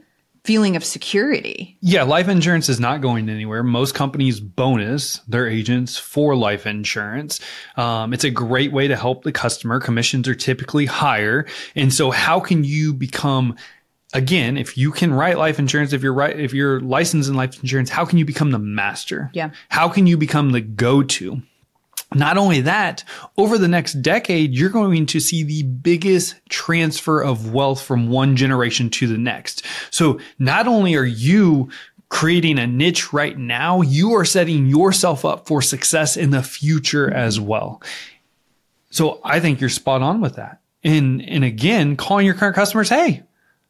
feeling 0.47 0.77
of 0.77 0.85
security. 0.85 1.77
Yeah, 1.81 2.03
life 2.03 2.29
insurance 2.29 2.69
is 2.69 2.79
not 2.79 3.01
going 3.01 3.27
anywhere. 3.27 3.63
Most 3.63 3.93
companies 3.93 4.39
bonus 4.39 5.17
their 5.27 5.45
agents 5.45 5.97
for 5.97 6.37
life 6.37 6.65
insurance. 6.65 7.41
Um, 7.75 8.13
it's 8.13 8.23
a 8.23 8.29
great 8.29 8.71
way 8.71 8.87
to 8.87 8.95
help 8.95 9.23
the 9.23 9.33
customer. 9.33 9.81
Commissions 9.81 10.25
are 10.25 10.33
typically 10.33 10.85
higher. 10.85 11.45
And 11.75 11.93
so 11.93 12.11
how 12.11 12.39
can 12.39 12.63
you 12.63 12.93
become 12.93 13.57
again, 14.13 14.55
if 14.55 14.77
you 14.77 14.91
can 14.91 15.13
write 15.13 15.37
life 15.37 15.59
insurance, 15.59 15.91
if 15.91 16.01
you're 16.01 16.13
right, 16.13 16.39
if 16.39 16.53
you're 16.53 16.79
licensed 16.79 17.27
in 17.27 17.35
life 17.35 17.61
insurance, 17.61 17.89
how 17.89 18.05
can 18.05 18.17
you 18.17 18.23
become 18.23 18.51
the 18.51 18.59
master? 18.59 19.29
Yeah. 19.33 19.49
How 19.67 19.89
can 19.89 20.07
you 20.07 20.15
become 20.15 20.53
the 20.53 20.61
go-to? 20.61 21.41
Not 22.13 22.37
only 22.37 22.61
that, 22.61 23.03
over 23.37 23.57
the 23.57 23.67
next 23.67 24.01
decade, 24.01 24.53
you're 24.53 24.69
going 24.69 25.05
to 25.07 25.19
see 25.19 25.43
the 25.43 25.63
biggest 25.63 26.35
transfer 26.49 27.21
of 27.21 27.53
wealth 27.53 27.81
from 27.81 28.09
one 28.09 28.35
generation 28.35 28.89
to 28.91 29.07
the 29.07 29.17
next. 29.17 29.65
So 29.91 30.19
not 30.39 30.67
only 30.67 30.95
are 30.95 31.05
you 31.05 31.69
creating 32.09 32.59
a 32.59 32.67
niche 32.67 33.11
right 33.11 33.37
now, 33.37 33.81
you 33.81 34.13
are 34.13 34.23
setting 34.23 34.67
yourself 34.67 35.25
up 35.25 35.47
for 35.47 35.61
success 35.61 36.15
in 36.15 36.29
the 36.31 36.41
future 36.41 37.13
as 37.13 37.39
well. 37.39 37.81
So 38.89 39.19
I 39.23 39.41
think 39.41 39.59
you're 39.59 39.69
spot 39.69 40.01
on 40.01 40.21
with 40.21 40.35
that. 40.35 40.61
And, 40.83 41.21
and 41.21 41.43
again, 41.43 41.97
calling 41.97 42.25
your 42.25 42.35
current 42.35 42.55
customers, 42.55 42.87
Hey, 42.87 43.23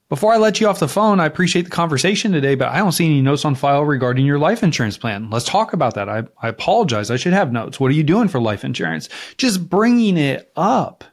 before 0.10 0.34
I 0.34 0.38
let 0.38 0.62
you 0.62 0.68
off 0.68 0.80
the 0.80 0.88
phone, 0.88 1.20
I 1.20 1.26
appreciate 1.26 1.64
the 1.64 1.72
conversation 1.72 2.32
today, 2.32 2.56
but 2.56 2.70
I 2.70 2.78
don't 2.78 2.94
see 2.94 3.06
any 3.06 3.22
notes 3.22 3.44
on 3.44 3.56
file 3.56 3.84
regarding 3.84 4.26
your 4.26 4.40
life 4.40 4.64
insurance 4.64 4.98
plan. 4.98 5.30
Let's 5.30 5.46
talk 5.46 5.74
about 5.74 5.96
that. 5.96 6.08
I, 6.08 6.24
I 6.42 6.48
apologize. 6.48 7.12
I 7.12 7.18
should 7.18 7.34
have 7.34 7.52
notes. 7.52 7.80
What 7.80 7.92
are 7.92 7.96
you 7.96 8.04
doing 8.04 8.30
for 8.30 8.40
life 8.40 8.64
insurance? 8.64 9.10
Just 9.38 9.70
bringing 9.70 10.18
it 10.18 10.52
up. 10.56 11.04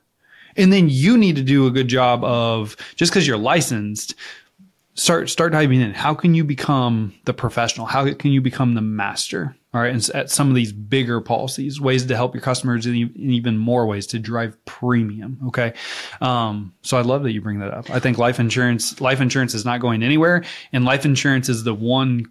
And 0.57 0.73
then 0.73 0.89
you 0.89 1.19
need 1.19 1.35
to 1.37 1.43
do 1.43 1.67
a 1.67 1.73
good 1.73 1.89
job 1.89 2.23
of 2.23 2.77
just 2.95 3.11
because 3.11 3.27
you're 3.27 3.37
licensed, 3.37 4.15
start 4.95 5.29
start 5.29 5.53
diving 5.53 5.81
in. 5.81 5.93
How 5.93 6.15
can 6.15 6.35
you 6.35 6.45
become 6.45 7.15
the 7.25 7.35
professional? 7.35 7.87
How 7.87 8.13
can 8.15 8.33
you 8.33 8.41
become 8.41 8.75
the 8.75 8.81
master? 8.81 9.57
All 9.73 9.81
right, 9.81 9.93
and 9.93 10.09
at 10.15 10.31
some 10.31 10.49
of 10.49 10.55
these 10.55 10.73
bigger 10.73 11.21
policies, 11.21 11.81
ways 11.81 12.07
to 12.07 12.15
help 12.15 12.33
your 12.33 12.41
customers 12.41 12.87
in, 12.87 12.95
even 12.95 13.59
more 13.59 13.87
ways 13.87 14.07
to 14.09 14.21
drive 14.21 14.57
premium. 14.67 15.41
Okay, 15.49 15.75
um, 16.21 16.75
so 16.83 16.97
I 16.97 17.01
love 17.01 17.25
that 17.25 17.33
you 17.33 17.41
bring 17.41 17.59
that 17.59 17.73
up. 17.73 17.91
I 17.91 17.99
think 17.99 18.17
life 18.17 18.39
insurance 18.39 19.01
life 19.01 19.21
insurance 19.21 19.53
is 19.53 19.65
not 19.65 19.81
going 19.81 20.05
anywhere, 20.05 20.45
and 20.73 20.85
life 20.85 21.05
insurance 21.05 21.49
is 21.49 21.65
the 21.65 21.75
one 21.75 22.27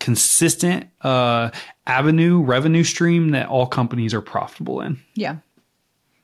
consistent 0.00 0.88
uh, 1.02 1.50
avenue 1.86 2.40
revenue 2.42 2.84
stream 2.84 3.30
that 3.30 3.48
all 3.48 3.66
companies 3.66 4.14
are 4.14 4.22
profitable 4.22 4.80
in. 4.80 4.98
Yeah. 5.14 5.36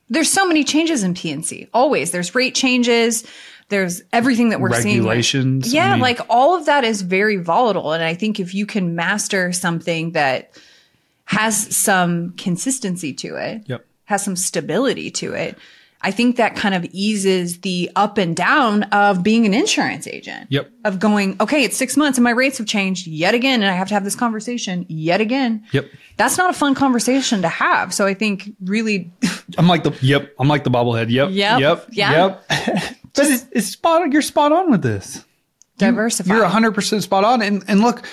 There's 0.07 0.31
so 0.31 0.47
many 0.47 0.63
changes 0.63 1.03
in 1.03 1.15
P&C. 1.15 1.67
Always. 1.73 2.11
There's 2.11 2.35
rate 2.35 2.53
changes. 2.53 3.25
There's 3.69 4.03
everything 4.13 4.49
that 4.49 4.61
we're 4.61 4.69
regulations. 4.69 4.83
seeing. 4.83 5.03
Regulations. 5.03 5.73
Yeah, 5.73 5.89
I 5.89 5.91
mean, 5.93 6.01
like 6.01 6.19
all 6.29 6.55
of 6.55 6.67
that 6.67 6.83
is 6.83 7.01
very 7.01 7.37
volatile. 7.37 7.93
And 7.93 8.03
I 8.03 8.13
think 8.13 8.39
if 8.39 8.53
you 8.53 8.65
can 8.65 8.95
master 8.95 9.51
something 9.51 10.11
that 10.11 10.51
has 11.25 11.75
some 11.75 12.33
consistency 12.33 13.13
to 13.13 13.35
it, 13.35 13.63
yep. 13.65 13.85
has 14.05 14.23
some 14.23 14.35
stability 14.35 15.09
to 15.11 15.33
it, 15.33 15.57
I 16.01 16.11
think 16.11 16.35
that 16.35 16.55
kind 16.55 16.75
of 16.75 16.85
eases 16.91 17.61
the 17.61 17.89
up 17.95 18.19
and 18.19 18.35
down 18.35 18.83
of 18.83 19.23
being 19.23 19.47
an 19.47 19.55
insurance 19.55 20.05
agent. 20.05 20.51
Yep. 20.51 20.69
Of 20.83 20.99
going, 20.99 21.35
okay, 21.41 21.63
it's 21.63 21.75
six 21.75 21.97
months 21.97 22.19
and 22.19 22.23
my 22.23 22.29
rates 22.29 22.59
have 22.59 22.67
changed 22.67 23.07
yet 23.07 23.33
again. 23.33 23.63
And 23.63 23.71
I 23.71 23.73
have 23.73 23.87
to 23.87 23.95
have 23.95 24.03
this 24.03 24.15
conversation 24.15 24.85
yet 24.87 25.19
again. 25.19 25.65
Yep. 25.71 25.87
That's 26.17 26.37
not 26.37 26.51
a 26.51 26.53
fun 26.53 26.75
conversation 26.75 27.41
to 27.41 27.49
have. 27.49 27.91
So 27.91 28.05
I 28.05 28.13
think 28.13 28.51
really. 28.63 29.11
I'm 29.57 29.67
like 29.67 29.81
the, 29.81 29.97
yep. 30.01 30.31
I'm 30.37 30.47
like 30.47 30.63
the 30.63 30.69
bobblehead. 30.69 31.09
Yep. 31.09 31.31
Yep. 31.31 31.59
Yep. 31.59 31.87
Yeah. 31.91 32.37
Yep. 32.49 32.95
but 33.15 33.31
it's, 33.31 33.45
it's 33.51 33.67
spot 33.67 34.01
on. 34.01 34.11
You're 34.11 34.21
spot 34.21 34.51
on 34.51 34.71
with 34.71 34.81
this. 34.81 35.23
Diversify. 35.77 36.33
You, 36.33 36.41
you're 36.41 36.49
100% 36.49 37.01
spot 37.01 37.23
on. 37.23 37.41
And, 37.41 37.63
and 37.67 37.81
look, 37.81 38.05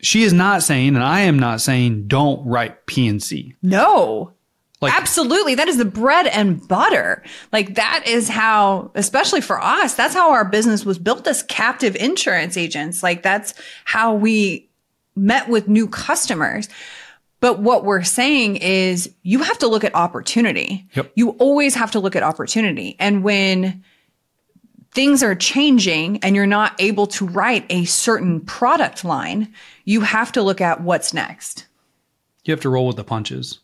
she 0.00 0.22
is 0.22 0.32
not 0.32 0.62
saying, 0.62 0.94
and 0.94 1.02
I 1.02 1.20
am 1.20 1.38
not 1.38 1.60
saying, 1.60 2.06
don't 2.06 2.46
write 2.46 2.86
P&C. 2.86 3.54
No. 3.62 4.32
Like, 4.80 4.92
Absolutely. 4.92 5.54
That 5.54 5.68
is 5.68 5.78
the 5.78 5.86
bread 5.86 6.26
and 6.26 6.66
butter. 6.68 7.22
Like 7.50 7.76
that 7.76 8.04
is 8.06 8.28
how, 8.28 8.90
especially 8.94 9.40
for 9.40 9.60
us, 9.62 9.94
that's 9.94 10.14
how 10.14 10.32
our 10.32 10.44
business 10.44 10.84
was 10.84 10.98
built 10.98 11.26
as 11.26 11.42
captive 11.44 11.96
insurance 11.96 12.58
agents. 12.58 13.02
Like 13.02 13.22
that's 13.22 13.54
how 13.84 14.14
we 14.14 14.68
met 15.14 15.48
with 15.48 15.66
new 15.66 15.88
customers. 15.88 16.68
But 17.40 17.60
what 17.60 17.84
we're 17.84 18.02
saying 18.02 18.56
is 18.56 19.12
you 19.22 19.42
have 19.42 19.58
to 19.58 19.66
look 19.66 19.84
at 19.84 19.94
opportunity. 19.94 20.86
Yep. 20.94 21.12
You 21.14 21.30
always 21.30 21.74
have 21.74 21.92
to 21.92 22.00
look 22.00 22.14
at 22.14 22.22
opportunity. 22.22 22.96
And 22.98 23.24
when 23.24 23.82
things 24.96 25.22
are 25.22 25.36
changing 25.36 26.18
and 26.24 26.34
you're 26.34 26.46
not 26.46 26.74
able 26.80 27.06
to 27.06 27.26
write 27.26 27.64
a 27.70 27.84
certain 27.84 28.40
product 28.40 29.04
line, 29.04 29.54
you 29.84 30.00
have 30.00 30.32
to 30.32 30.42
look 30.42 30.60
at 30.60 30.80
what's 30.80 31.14
next. 31.14 31.66
You 32.44 32.52
have 32.52 32.62
to 32.62 32.70
roll 32.70 32.88
with 32.88 32.96
the 32.96 33.04
punches 33.04 33.60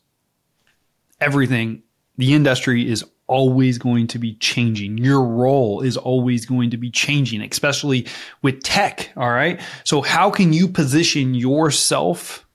everything, 1.23 1.83
the 2.19 2.35
industry 2.35 2.91
is 2.91 3.05
always 3.27 3.79
going 3.79 4.09
to 4.09 4.19
be 4.19 4.35
changing. 4.35 4.99
Your 4.99 5.25
role 5.25 5.81
is 5.81 5.97
always 5.97 6.45
going 6.45 6.71
to 6.71 6.77
be 6.77 6.91
changing, 6.91 7.41
especially 7.41 8.07
with 8.43 8.63
tech. 8.63 9.11
All 9.17 9.31
right. 9.31 9.61
So 9.85 10.03
how 10.03 10.31
can 10.31 10.53
you 10.53 10.69
position 10.69 11.35
yourself 11.35 12.47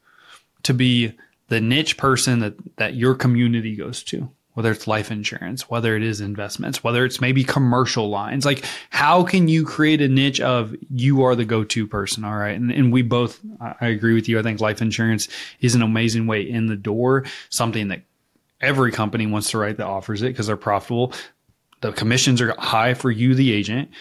to 0.64 0.74
be 0.74 1.14
the 1.48 1.62
niche 1.62 1.98
person 1.98 2.40
that, 2.40 2.54
that 2.76 2.94
your 2.96 3.16
community 3.16 3.76
goes 3.76 4.04
to? 4.04 4.30
Whether 4.58 4.72
it's 4.72 4.88
life 4.88 5.12
insurance, 5.12 5.70
whether 5.70 5.96
it 5.96 6.02
is 6.02 6.20
investments, 6.20 6.84
whether 6.84 7.06
it's 7.06 7.22
maybe 7.22 7.44
commercial 7.44 8.10
lines, 8.10 8.44
like 8.44 8.66
how 8.90 9.22
can 9.22 9.48
you 9.48 9.64
create 9.64 10.02
a 10.02 10.08
niche 10.08 10.42
of 10.42 10.76
you 10.90 11.22
are 11.22 11.36
the 11.36 11.46
go-to 11.46 11.86
person? 11.86 12.26
All 12.26 12.36
right. 12.36 12.56
And, 12.56 12.72
and 12.72 12.92
we 12.92 13.04
both, 13.04 13.40
I 13.62 13.90
agree 13.90 14.16
with 14.16 14.28
you. 14.28 14.40
I 14.40 14.42
think 14.42 14.60
life 14.60 14.82
insurance 14.82 15.28
is 15.62 15.76
an 15.76 15.84
amazing 15.84 16.26
way 16.26 16.42
in 16.42 16.66
the 16.66 16.76
door, 16.76 17.26
something 17.50 17.90
that 17.90 18.02
every 18.60 18.92
company 18.92 19.28
wants 19.28 19.52
to 19.52 19.60
write 19.60 19.78
that 19.78 19.86
offers 19.86 20.24
it 20.24 20.30
because 20.30 20.48
they're 20.48 20.58
profitable. 20.58 21.14
The 21.82 21.92
commissions 21.92 22.42
are 22.42 22.56
high 22.58 22.96
for 22.96 23.12
you, 23.12 23.36
the 23.36 23.52
agent. 23.52 23.92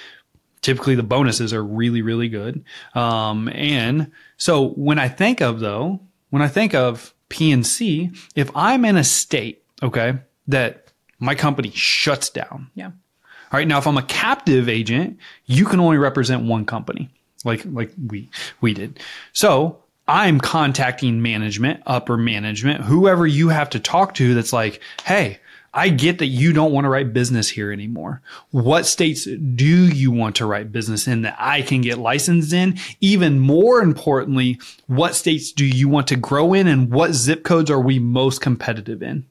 Typically, 0.63 0.95
the 0.95 1.03
bonuses 1.03 1.53
are 1.53 1.63
really, 1.63 2.01
really 2.01 2.31
good. 2.31 2.65
Um, 2.95 3.51
and 3.51 4.11
so 4.39 4.71
when 4.71 4.99
I 4.99 5.11
think 5.11 5.43
of 5.43 5.61
though, 5.61 6.01
when 6.31 6.41
I 6.41 6.49
think 6.49 6.75
of 6.75 7.15
P&C, 7.29 8.11
if 8.35 8.51
I'm 8.57 8.87
in 8.87 8.97
a 8.97 9.05
state, 9.05 9.63
okay, 9.83 10.15
that 10.49 10.93
my 11.19 11.35
company 11.35 11.71
shuts 11.71 12.31
down. 12.31 12.71
Yeah. 12.75 12.87
All 12.87 13.59
right. 13.59 13.67
Now, 13.67 13.79
if 13.79 13.87
I'm 13.87 13.97
a 13.97 14.03
captive 14.03 14.69
agent, 14.69 15.19
you 15.47 15.65
can 15.65 15.81
only 15.81 15.99
represent 15.99 16.43
one 16.43 16.65
company, 16.65 17.11
like 17.45 17.65
like 17.65 17.93
we 18.07 18.29
we 18.61 18.75
did. 18.75 18.99
So 19.33 19.83
I'm 20.09 20.41
contacting 20.41 21.23
management, 21.23 21.83
upper 21.87 22.17
management, 22.17 22.83
whoever 22.83 23.27
you 23.27 23.49
have 23.49 23.71
to 23.71 23.81
talk 23.81 24.15
to 24.15 24.35
that's 24.35 24.53
like, 24.53 24.81
hey, 25.05 25.41
I 25.75 25.91
get 25.91 26.21
that 26.21 26.27
you 26.27 26.55
don't 26.55 26.73
want 26.73 26.87
to 26.87 26.89
write 26.89 27.13
business 27.13 27.51
here 27.51 27.71
anymore. 27.71 28.23
What 28.51 28.87
states 28.87 29.25
do 29.25 29.67
you 29.67 30.11
want 30.11 30.37
to 30.37 30.47
write 30.47 30.73
business 30.73 31.07
in 31.07 31.23
that 31.23 31.37
I 31.39 31.61
can 31.61 31.83
get 31.83 31.99
licensed 31.99 32.53
in? 32.53 32.79
Even 33.01 33.39
more 33.39 33.83
importantly, 33.83 34.59
what 34.87 35.15
states 35.15 35.53
do 35.53 35.67
you 35.67 35.89
want 35.89 36.09
to 36.09 36.17
grow 36.17 36.55
in 36.55 36.67
and 36.67 36.91
what 36.91 37.13
zip 37.13 37.45
codes 37.45 37.71
are 37.71 37.81
we 37.81 37.99
most 37.99 38.41
competitive 38.41 39.03
in? 39.03 39.27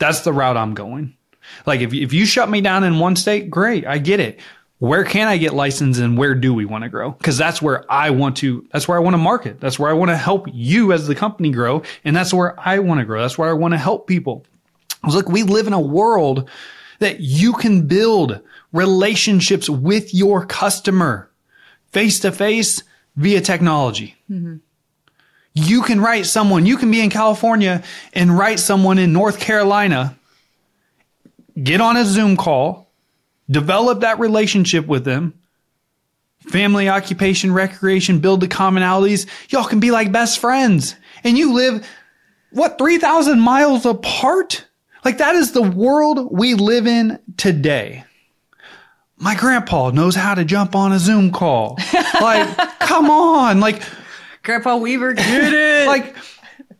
That's 0.00 0.20
the 0.20 0.32
route 0.32 0.56
I'm 0.56 0.74
going. 0.74 1.14
Like 1.66 1.80
if, 1.80 1.94
if 1.94 2.12
you 2.12 2.26
shut 2.26 2.50
me 2.50 2.60
down 2.60 2.82
in 2.82 2.98
one 2.98 3.14
state, 3.14 3.48
great. 3.48 3.86
I 3.86 3.98
get 3.98 4.18
it 4.18 4.40
where 4.80 5.04
can 5.04 5.28
I 5.28 5.36
get 5.36 5.52
licensed 5.52 6.00
and 6.00 6.16
where 6.16 6.34
do 6.34 6.54
we 6.54 6.64
want 6.64 6.84
to 6.84 6.90
grow? 6.90 7.10
Because 7.12 7.36
that's 7.36 7.60
where 7.60 7.84
I 7.92 8.08
want 8.10 8.38
to, 8.38 8.66
that's 8.72 8.88
where 8.88 8.96
I 8.96 9.00
want 9.00 9.12
to 9.12 9.18
market. 9.18 9.60
That's 9.60 9.78
where 9.78 9.90
I 9.90 9.92
want 9.92 10.08
to 10.08 10.16
help 10.16 10.46
you 10.50 10.92
as 10.92 11.06
the 11.06 11.14
company 11.14 11.50
grow. 11.50 11.82
And 12.02 12.16
that's 12.16 12.32
where 12.32 12.58
I 12.58 12.78
want 12.78 12.98
to 12.98 13.04
grow. 13.04 13.20
That's 13.20 13.36
where 13.36 13.50
I 13.50 13.52
want 13.52 13.72
to 13.72 13.78
help 13.78 14.06
people. 14.06 14.46
Look, 15.06 15.28
we 15.28 15.42
live 15.42 15.66
in 15.66 15.74
a 15.74 15.80
world 15.80 16.48
that 16.98 17.20
you 17.20 17.52
can 17.52 17.86
build 17.86 18.40
relationships 18.72 19.68
with 19.68 20.14
your 20.14 20.46
customer 20.46 21.30
face 21.92 22.18
to 22.20 22.32
face 22.32 22.82
via 23.16 23.42
technology. 23.42 24.16
Mm-hmm. 24.30 24.56
You 25.54 25.82
can 25.82 26.00
write 26.00 26.26
someone, 26.26 26.66
you 26.66 26.76
can 26.76 26.90
be 26.90 27.00
in 27.00 27.10
California 27.10 27.82
and 28.12 28.36
write 28.36 28.60
someone 28.60 28.98
in 28.98 29.12
North 29.12 29.40
Carolina, 29.40 30.16
get 31.60 31.80
on 31.80 31.96
a 31.96 32.04
Zoom 32.04 32.36
call, 32.36 32.90
develop 33.50 34.00
that 34.00 34.18
relationship 34.18 34.86
with 34.86 35.04
them. 35.04 35.34
Family, 36.48 36.88
occupation, 36.88 37.52
recreation, 37.52 38.20
build 38.20 38.40
the 38.40 38.48
commonalities. 38.48 39.26
Y'all 39.50 39.64
can 39.64 39.80
be 39.80 39.90
like 39.90 40.10
best 40.10 40.38
friends. 40.38 40.94
And 41.22 41.36
you 41.36 41.52
live, 41.52 41.86
what, 42.50 42.78
3,000 42.78 43.40
miles 43.40 43.84
apart? 43.84 44.64
Like 45.04 45.18
that 45.18 45.34
is 45.34 45.52
the 45.52 45.62
world 45.62 46.28
we 46.30 46.54
live 46.54 46.86
in 46.86 47.18
today. 47.36 48.04
My 49.16 49.34
grandpa 49.34 49.90
knows 49.90 50.14
how 50.14 50.34
to 50.34 50.44
jump 50.46 50.74
on 50.74 50.92
a 50.92 50.98
Zoom 50.98 51.30
call. 51.30 51.78
Like, 52.20 52.54
come 52.80 53.08
on. 53.08 53.60
Like, 53.60 53.82
Grandpa 54.42 54.76
Weaver, 54.76 55.12
get 55.14 55.52
it. 55.52 55.86
like, 55.86 56.16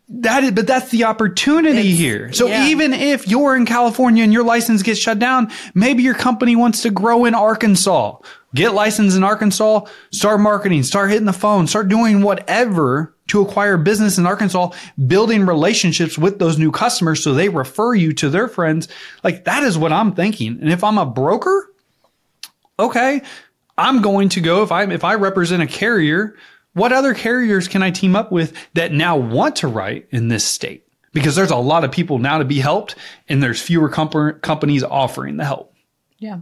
that 0.08 0.42
is, 0.42 0.52
but 0.52 0.66
that's 0.66 0.90
the 0.90 1.04
opportunity 1.04 1.78
It's- 1.78 1.98
here. 1.98 2.32
So 2.32 2.48
yeah. 2.48 2.66
even 2.66 2.92
if 2.92 3.28
you're 3.28 3.56
in 3.56 3.64
California 3.64 4.24
and 4.24 4.32
your 4.32 4.44
license 4.44 4.82
gets 4.82 4.98
shut 4.98 5.18
down, 5.18 5.50
maybe 5.74 6.02
your 6.02 6.14
company 6.14 6.56
wants 6.56 6.82
to 6.82 6.90
grow 6.90 7.24
in 7.26 7.34
Arkansas. 7.34 8.16
Get 8.52 8.74
licensed 8.74 9.16
in 9.16 9.22
Arkansas, 9.22 9.82
start 10.10 10.40
marketing, 10.40 10.82
start 10.82 11.10
hitting 11.10 11.26
the 11.26 11.32
phone, 11.32 11.68
start 11.68 11.88
doing 11.88 12.22
whatever 12.22 13.14
to 13.28 13.40
acquire 13.42 13.76
business 13.76 14.18
in 14.18 14.26
Arkansas, 14.26 14.70
building 15.06 15.46
relationships 15.46 16.18
with 16.18 16.40
those 16.40 16.58
new 16.58 16.72
customers 16.72 17.22
so 17.22 17.32
they 17.32 17.48
refer 17.48 17.94
you 17.94 18.12
to 18.14 18.28
their 18.28 18.48
friends. 18.48 18.88
Like 19.22 19.44
that 19.44 19.62
is 19.62 19.78
what 19.78 19.92
I'm 19.92 20.12
thinking. 20.16 20.58
And 20.60 20.72
if 20.72 20.82
I'm 20.82 20.98
a 20.98 21.06
broker, 21.06 21.70
okay, 22.80 23.22
I'm 23.78 24.02
going 24.02 24.28
to 24.30 24.40
go 24.40 24.64
if 24.64 24.72
I 24.72 24.82
if 24.84 25.04
I 25.04 25.14
represent 25.14 25.62
a 25.62 25.66
carrier, 25.68 26.34
what 26.72 26.92
other 26.92 27.14
carriers 27.14 27.68
can 27.68 27.82
I 27.82 27.90
team 27.90 28.14
up 28.14 28.30
with 28.30 28.54
that 28.74 28.92
now 28.92 29.16
want 29.16 29.56
to 29.56 29.68
write 29.68 30.08
in 30.10 30.28
this 30.28 30.44
state? 30.44 30.86
Because 31.12 31.34
there's 31.34 31.50
a 31.50 31.56
lot 31.56 31.84
of 31.84 31.90
people 31.90 32.18
now 32.18 32.38
to 32.38 32.44
be 32.44 32.60
helped 32.60 32.94
and 33.28 33.42
there's 33.42 33.60
fewer 33.60 33.88
comp- 33.88 34.42
companies 34.42 34.84
offering 34.84 35.36
the 35.36 35.44
help. 35.44 35.74
Yeah. 36.18 36.40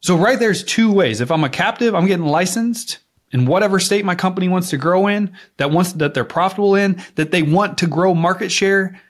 So 0.00 0.16
right 0.16 0.38
there's 0.38 0.62
two 0.62 0.92
ways. 0.92 1.20
If 1.20 1.32
I'm 1.32 1.42
a 1.42 1.48
captive, 1.48 1.94
I'm 1.94 2.06
getting 2.06 2.26
licensed 2.26 2.98
in 3.32 3.46
whatever 3.46 3.80
state 3.80 4.04
my 4.04 4.14
company 4.14 4.48
wants 4.48 4.70
to 4.70 4.76
grow 4.76 5.08
in, 5.08 5.34
that 5.56 5.70
wants 5.70 5.92
that 5.94 6.14
they're 6.14 6.24
profitable 6.24 6.76
in, 6.76 7.02
that 7.16 7.30
they 7.30 7.42
want 7.42 7.78
to 7.78 7.86
grow 7.86 8.14
market 8.14 8.52
share. 8.52 9.00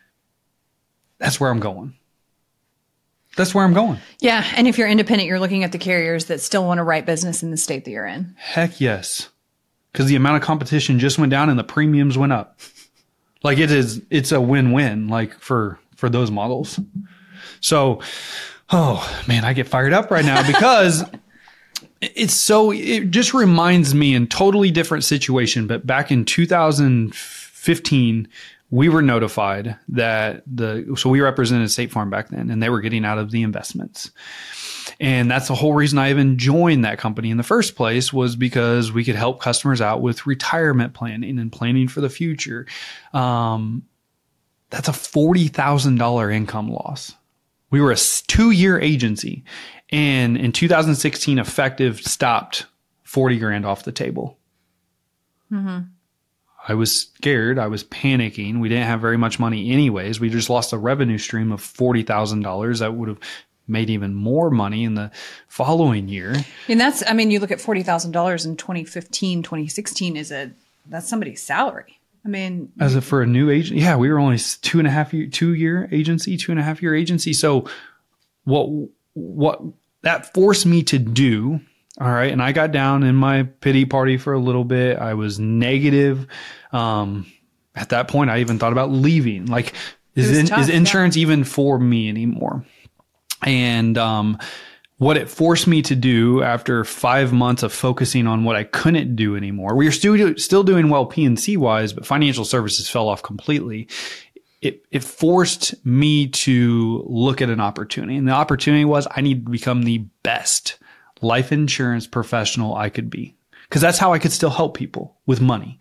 That's 1.19 1.38
where 1.38 1.50
I'm 1.50 1.61
going. 1.61 1.95
That's 3.37 3.55
where 3.55 3.65
I'm 3.65 3.75
going. 3.75 3.99
Yeah. 4.21 4.45
And 4.57 4.67
if 4.67 4.79
you're 4.79 4.88
independent, 4.88 5.29
you're 5.29 5.38
looking 5.38 5.62
at 5.62 5.73
the 5.73 5.79
carriers 5.79 6.25
that 6.25 6.41
still 6.41 6.65
want 6.65 6.79
to 6.79 6.83
write 6.83 7.07
business 7.07 7.43
in 7.43 7.50
the 7.50 7.57
state 7.57 7.85
that 7.85 7.91
you're 7.91 8.07
in. 8.07 8.35
Heck 8.37 8.81
yes. 8.81 9.29
Because 9.92 10.07
the 10.07 10.16
amount 10.16 10.37
of 10.37 10.42
competition 10.42 10.99
just 10.99 11.18
went 11.18 11.30
down 11.30 11.49
and 11.49 11.59
the 11.59 11.64
premiums 11.64 12.18
went 12.18 12.33
up. 12.33 12.61
Like 13.42 13.59
it 13.59 13.71
is, 13.71 14.02
it's 14.11 14.33
a 14.33 14.40
win-win, 14.40 15.09
like 15.09 15.38
for, 15.38 15.78
for 15.97 16.09
those 16.09 16.30
models. 16.30 16.78
So, 17.61 18.00
oh 18.71 19.23
man, 19.26 19.45
I 19.45 19.52
get 19.52 19.68
fired 19.68 19.92
up 19.92 20.11
right 20.11 20.25
now 20.25 20.47
because 20.47 21.04
it's 22.00 22.35
so, 22.35 22.73
it 22.73 23.11
just 23.11 23.35
reminds 23.35 23.95
me 23.95 24.14
in 24.14 24.26
totally 24.26 24.71
different 24.71 25.04
situation, 25.04 25.66
but 25.66 25.87
back 25.87 26.11
in 26.11 26.25
2015, 26.25 27.48
we 28.71 28.88
were 28.88 29.03
notified 29.03 29.77
that 29.88 30.43
the, 30.47 30.95
so 30.97 31.09
we 31.09 31.21
represented 31.21 31.71
State 31.71 31.91
Farm 31.91 32.11
back 32.11 32.29
then 32.29 32.50
and 32.50 32.62
they 32.62 32.69
were 32.69 32.81
getting 32.81 33.05
out 33.05 33.19
of 33.19 33.31
the 33.31 33.43
investments. 33.43 34.11
And 35.00 35.31
that's 35.31 35.49
the 35.49 35.55
whole 35.55 35.75
reason 35.75 35.99
I 35.99 36.11
even 36.11 36.38
joined 36.38 36.85
that 36.85 36.99
company 36.99 37.31
in 37.31 37.37
the 37.37 37.43
first 37.43 37.77
place 37.77 38.12
was 38.12 38.37
because 38.37 38.93
we 38.93 39.05
could 39.05 39.15
help 39.15 39.41
customers 39.41 39.81
out 39.81 40.03
with 40.03 40.27
retirement 40.27 40.93
planning 40.93 41.38
and 41.38 41.53
planning 41.53 41.88
for 41.88 42.00
the 42.00 42.11
future. 42.11 42.67
Um, 43.15 43.85
that's 44.71 44.88
a 44.88 44.93
$40,000 44.93 46.35
income 46.35 46.71
loss. 46.71 47.15
We 47.71 47.81
were 47.81 47.93
a 47.93 47.97
two 48.27 48.50
year 48.50 48.79
agency 48.81 49.45
and 49.91 50.37
in 50.37 50.53
2016 50.53 51.38
effective 51.38 52.00
stopped 52.00 52.67
40 53.05 53.38
grand 53.38 53.67
off 53.67 53.85
the 53.85 53.93
table. 53.93 54.38
I 56.69 56.75
was 56.75 57.01
scared. 57.01 57.59
I 57.59 57.67
was 57.67 57.83
panicking. 57.85 58.61
We 58.61 58.69
didn't 58.69 58.87
have 58.87 59.01
very 59.01 59.17
much 59.17 59.41
money 59.41 59.73
anyways. 59.73 60.21
We 60.21 60.29
just 60.29 60.51
lost 60.51 60.75
a 60.75 60.79
revenue 60.79 61.17
stream 61.17 61.51
of 61.51 61.63
$40,000 61.63 62.79
that 62.81 62.95
would 62.95 63.09
have 63.09 63.19
made 63.67 63.89
even 63.91 64.15
more 64.15 64.51
money 64.51 64.85
in 64.85 64.95
the 64.95 65.11
following 65.49 66.09
year. 66.09 66.35
And 66.69 66.79
that's, 66.79 67.03
I 67.09 67.15
mean, 67.15 67.31
you 67.31 67.41
look 67.41 67.51
at 67.51 67.59
$40,000 67.59 68.47
in 68.47 68.57
2015, 68.57 69.43
2016 69.43 70.17
is 70.17 70.31
a, 70.31 70.51
that's 70.87 71.09
somebody's 71.09 71.43
salary. 71.43 71.99
I 72.25 72.29
mean, 72.29 72.71
As 72.79 72.95
a, 72.95 73.01
for 73.01 73.23
a 73.23 73.27
new 73.27 73.49
agent, 73.49 73.81
yeah, 73.81 73.97
we 73.97 74.11
were 74.11 74.19
only 74.19 74.39
two 74.39 74.79
and 74.79 74.87
a 74.87 74.91
half 74.91 75.15
year, 75.15 75.27
two 75.27 75.55
year 75.55 75.89
agency, 75.91 76.37
two 76.37 76.53
and 76.53 76.61
a 76.61 76.63
half 76.63 76.83
year 76.83 76.95
agency. 76.95 77.33
So 77.33 77.69
what, 78.45 78.69
what 79.15 79.63
that 80.03 80.35
forced 80.35 80.67
me 80.67 80.83
to 80.85 80.99
do, 80.99 81.61
all 82.00 82.11
right, 82.11 82.31
and 82.31 82.40
I 82.43 82.52
got 82.52 82.71
down 82.71 83.02
in 83.02 83.17
my 83.17 83.43
pity 83.43 83.85
party 83.85 84.19
for 84.19 84.33
a 84.33 84.38
little 84.38 84.64
bit. 84.64 84.99
I 84.99 85.14
was 85.14 85.40
negative. 85.40 86.26
Um, 86.73 87.26
at 87.75 87.88
that 87.88 88.09
point, 88.09 88.31
I 88.31 88.38
even 88.38 88.59
thought 88.59 88.73
about 88.73 88.90
leaving. 88.90 89.47
Like, 89.47 89.75
is, 90.14 90.37
in, 90.37 90.47
tough, 90.47 90.61
is 90.61 90.69
yeah. 90.69 90.76
insurance 90.76 91.17
even 91.17 91.45
for 91.45 91.78
me 91.78 92.09
anymore? 92.09 92.64
And 93.45 93.99
um, 93.99 94.38
what 94.99 95.17
it 95.17 95.28
forced 95.28 95.67
me 95.67 95.82
to 95.82 95.97
do 95.97 96.43
after 96.43 96.84
five 96.84 97.32
months 97.32 97.63
of 97.63 97.73
focusing 97.73 98.26
on 98.26 98.45
what 98.45 98.56
I 98.56 98.65
couldn't 98.65 99.17
do 99.17 99.37
anymore, 99.37 99.75
we 99.75 99.84
were 99.84 99.93
still 99.93 100.37
still 100.37 100.63
doing 100.63 100.91
well 100.91 101.06
P 101.06 101.25
and 101.25 101.39
C 101.39 101.56
wise, 101.56 101.93
but 101.93 102.06
financial 102.06 102.45
services 102.45 102.89
fell 102.89 103.08
off 103.08 103.23
completely. 103.23 103.89
It 104.61 104.84
it 104.91 105.04
forced 105.04 105.84
me 105.87 106.28
to 106.28 107.04
look 107.06 107.41
at 107.41 107.49
an 107.49 107.61
opportunity, 107.61 108.17
and 108.17 108.26
the 108.26 108.32
opportunity 108.32 108.84
was 108.84 109.06
I 109.11 109.21
need 109.21 109.47
to 109.47 109.50
become 109.50 109.84
the 109.84 109.99
best 110.23 110.78
life 111.23 111.52
insurance 111.52 112.07
professional 112.07 112.75
I 112.75 112.91
could 112.91 113.11
be, 113.11 113.37
because 113.69 113.83
that's 113.83 113.99
how 113.99 114.13
I 114.13 114.19
could 114.19 114.33
still 114.33 114.50
help 114.50 114.76
people 114.76 115.17
with 115.26 115.41
money. 115.41 115.78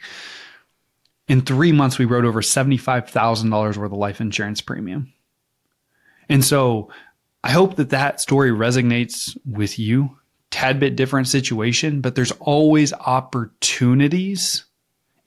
In 1.27 1.41
three 1.41 1.71
months, 1.71 1.97
we 1.97 2.05
wrote 2.05 2.25
over 2.25 2.41
seventy 2.41 2.77
five 2.77 3.09
thousand 3.09 3.49
dollars 3.49 3.77
worth 3.77 3.91
of 3.91 3.97
life 3.97 4.21
insurance 4.21 4.61
premium. 4.61 5.11
And 6.29 6.43
so 6.43 6.89
I 7.43 7.51
hope 7.51 7.75
that 7.75 7.89
that 7.89 8.21
story 8.21 8.51
resonates 8.51 9.37
with 9.45 9.77
you. 9.79 10.17
Tad 10.49 10.79
bit 10.79 10.95
different 10.95 11.27
situation, 11.27 11.99
but 11.99 12.15
there's 12.15 12.31
always 12.31 12.93
opportunities 12.93 14.63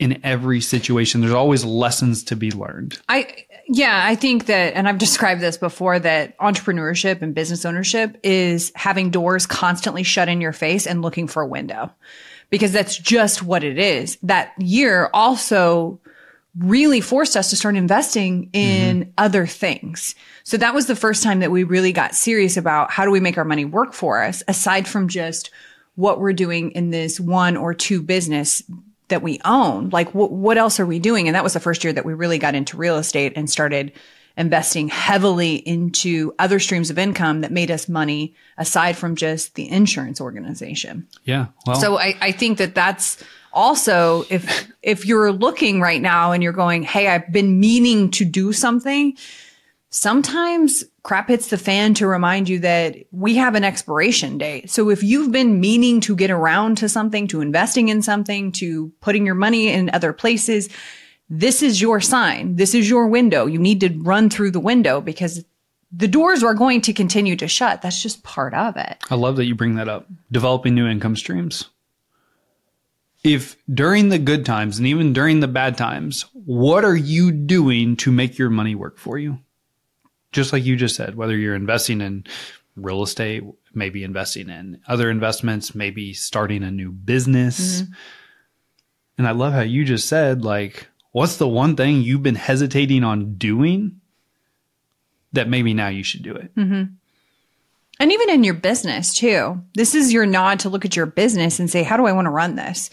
in 0.01 0.19
every 0.25 0.63
situation. 0.63 1.21
There's 1.21 1.35
always 1.35 1.65
lessons 1.65 2.25
to 2.25 2.37
be 2.37 2.51
learned. 2.51 2.99
I 3.09 3.45
yeah, 3.69 4.03
I 4.05 4.17
think 4.17 4.47
that 4.47 4.75
and 4.75 4.89
I've 4.89 4.99
described 4.99 5.43
this 5.43 5.59
before 5.59 5.99
that 6.01 6.37
entrepreneurship 6.39 7.23
and 7.23 7.35
business 7.35 7.65
ownership 7.65 8.19
is 8.25 8.73
having 8.75 9.11
doors 9.11 9.47
constantly 9.47 10.03
shut 10.03 10.29
in 10.29 10.41
your 10.41 10.55
face 10.55 10.87
and 10.87 11.03
looking 11.03 11.29
for 11.29 11.43
a 11.43 11.47
window. 11.47 11.93
Because 12.49 12.73
that's 12.73 12.99
just 12.99 13.45
what 13.45 13.63
it 13.63 13.79
is. 13.79 14.19
That 14.25 14.61
year 14.61 15.09
also 15.15 16.01
really 16.59 17.01
forced 17.01 17.37
us 17.37 17.51
to 17.51 17.57
start 17.57 17.77
investing 17.77 18.51
in 18.53 19.03
mm-hmm. 19.03 19.11
other 19.19 19.47
things. 19.47 20.17
So 20.43 20.57
that 20.57 20.75
was 20.75 20.87
the 20.87 20.97
first 20.97 21.23
time 21.23 21.41
that 21.41 21.53
we 21.53 21.63
really 21.63 21.93
got 21.93 22.17
serious 22.17 22.57
about 22.57 22.91
how 22.91 23.05
do 23.05 23.13
we 23.13 23.21
make 23.21 23.39
our 23.39 23.45
money 23.45 23.65
work 23.65 23.93
for 23.93 24.21
us 24.21 24.43
aside 24.49 24.89
from 24.89 25.07
just 25.07 25.53
what 25.95 26.19
we're 26.19 26.33
doing 26.33 26.73
in 26.73 26.91
this 26.91 27.21
one 27.21 27.57
or 27.57 27.73
two 27.73 28.03
business 28.03 28.65
that 29.11 29.23
we 29.23 29.41
own. 29.45 29.91
Like 29.91 30.15
what 30.15 30.33
what 30.33 30.59
else 30.59 30.81
are 30.81 30.87
we 30.87 30.99
doing? 30.99 31.29
And 31.29 31.35
that 31.35 31.45
was 31.45 31.53
the 31.53 31.61
first 31.61 31.85
year 31.85 31.93
that 31.93 32.05
we 32.05 32.15
really 32.15 32.39
got 32.39 32.55
into 32.55 32.77
real 32.77 32.97
estate 32.97 33.35
and 33.37 33.49
started 33.49 33.93
investing 34.37 34.89
heavily 34.89 35.57
into 35.57 36.33
other 36.39 36.59
streams 36.59 36.89
of 36.89 36.99
income 36.99 37.43
that 37.43 37.53
made 37.53 37.71
us 37.71 37.89
money 37.89 38.35
aside 38.57 38.97
from 38.97 39.15
just 39.17 39.55
the 39.55 39.69
insurance 39.69 40.21
organization. 40.21 41.07
Yeah. 41.25 41.47
Well, 41.67 41.77
So 41.77 41.99
I, 41.99 42.17
I 42.21 42.33
think 42.33 42.59
that 42.59 42.75
that's 42.75 43.23
also 43.53 44.25
if 44.31 44.69
if 44.83 45.05
you're 45.05 45.33
looking 45.33 45.81
right 45.81 46.01
now 46.01 46.33
and 46.33 46.43
you're 46.43 46.53
going, 46.53 46.83
hey, 46.83 47.09
I've 47.09 47.31
been 47.31 47.61
meaning 47.61 48.11
to 48.13 48.25
do 48.25 48.53
something. 48.53 49.17
Sometimes 49.91 50.85
crap 51.03 51.29
hits 51.29 51.49
the 51.49 51.59
fan 51.59 51.95
to 51.95 52.07
remind 52.07 52.49
you 52.49 52.59
that 52.61 52.97
we 53.11 53.37
have 53.37 53.55
an 53.55 53.65
expiration 53.65 54.39
date. 54.39 54.71
So 54.71 54.91
if 54.91 55.03
you've 55.03 55.33
been 55.33 55.61
meaning 55.61 56.01
to 56.03 56.15
get 56.15 56.31
around 56.31 56.79
to 56.79 56.89
something, 56.89 57.27
to 57.29 57.41
investing 57.41 57.89
in 57.89 58.03
something, 58.03 58.53
to 58.53 58.93
putting 59.01 59.25
your 59.25 59.35
money 59.35 59.69
in 59.69 59.91
other 59.91 60.13
places, 60.13 60.69
this 61.29 61.63
is 61.63 61.81
your 61.81 62.01
sign. 62.01 62.57
This 62.57 62.75
is 62.75 62.91
your 62.91 63.07
window. 63.07 63.47
You 63.47 63.59
need 63.59 63.81
to 63.81 63.89
run 64.01 64.31
through 64.31 64.51
the 64.51 64.61
window 64.61 65.01
because 65.01 65.45
the 65.93 66.09
doors 66.09 66.43
are 66.43 66.55
going 66.55 66.81
to 66.83 66.93
continue 66.93 67.37
to 67.37 67.49
shut. 67.49 67.83
That's 67.83 68.03
just 68.03 68.23
part 68.23 68.55
of 68.55 68.77
it. 68.77 68.99
I 69.11 69.15
love 69.15 69.37
that 69.37 69.47
you 69.47 69.55
bring 69.55 69.77
that 69.77 69.89
up. 69.89 70.07
Developing 70.31 70.75
new 70.75 70.87
income 70.87 71.17
streams. 71.17 71.67
If 73.23 73.57
during 73.73 74.09
the 74.09 74.19
good 74.19 74.47
times 74.47 74.79
and 74.79 74.87
even 74.87 75.13
during 75.13 75.41
the 75.41 75.49
bad 75.49 75.77
times, 75.77 76.25
what 76.33 76.85
are 76.85 76.97
you 76.97 77.33
doing 77.33 77.97
to 77.97 78.11
make 78.11 78.39
your 78.39 78.51
money 78.51 78.75
work 78.75 78.99
for 78.99 79.19
you? 79.19 79.39
Just 80.33 80.53
like 80.53 80.65
you 80.65 80.77
just 80.77 80.97
said, 80.97 81.17
whether 81.17 81.37
you're 81.37 81.55
investing 81.55 82.01
in 82.01 82.25
real 82.77 83.03
estate, 83.03 83.43
maybe 83.75 84.05
investing 84.05 84.49
in 84.49 84.81
other 84.87 85.11
investments, 85.11 85.75
maybe 85.75 86.13
starting 86.13 86.63
a 86.63 86.71
new 86.71 86.93
business. 86.93 87.83
And 89.19 89.27
I 89.27 89.33
love 89.33 89.53
how 89.53 89.61
you 89.61 89.85
just 89.85 90.09
said, 90.09 90.45
like, 90.45 90.87
what's 91.13 91.37
the 91.37 91.49
one 91.49 91.77
thing 91.77 92.03
you've 92.03 92.23
been 92.23 92.37
hesitating 92.37 93.05
on 93.05 93.35
doing 93.35 94.01
that 95.33 95.49
maybe 95.49 95.75
now 95.75 95.89
you 95.89 96.05
should 96.05 96.23
do 96.23 96.35
it? 96.35 96.55
Mm-hmm. 96.55 96.95
And 98.01 98.13
even 98.13 98.31
in 98.31 98.45
your 98.45 98.55
business 98.55 99.15
too. 99.15 99.63
This 99.75 99.95
is 99.95 100.13
your 100.13 100.25
nod 100.25 100.61
to 100.61 100.71
look 100.71 100.85
at 100.85 100.97
your 100.97 101.07
business 101.07 101.59
and 101.59 101.69
say, 101.69 101.83
how 101.83 101.97
do 101.97 102.07
I 102.07 102.13
want 102.13 102.27
to 102.27 102.31
run 102.31 102.55
this? 102.55 102.89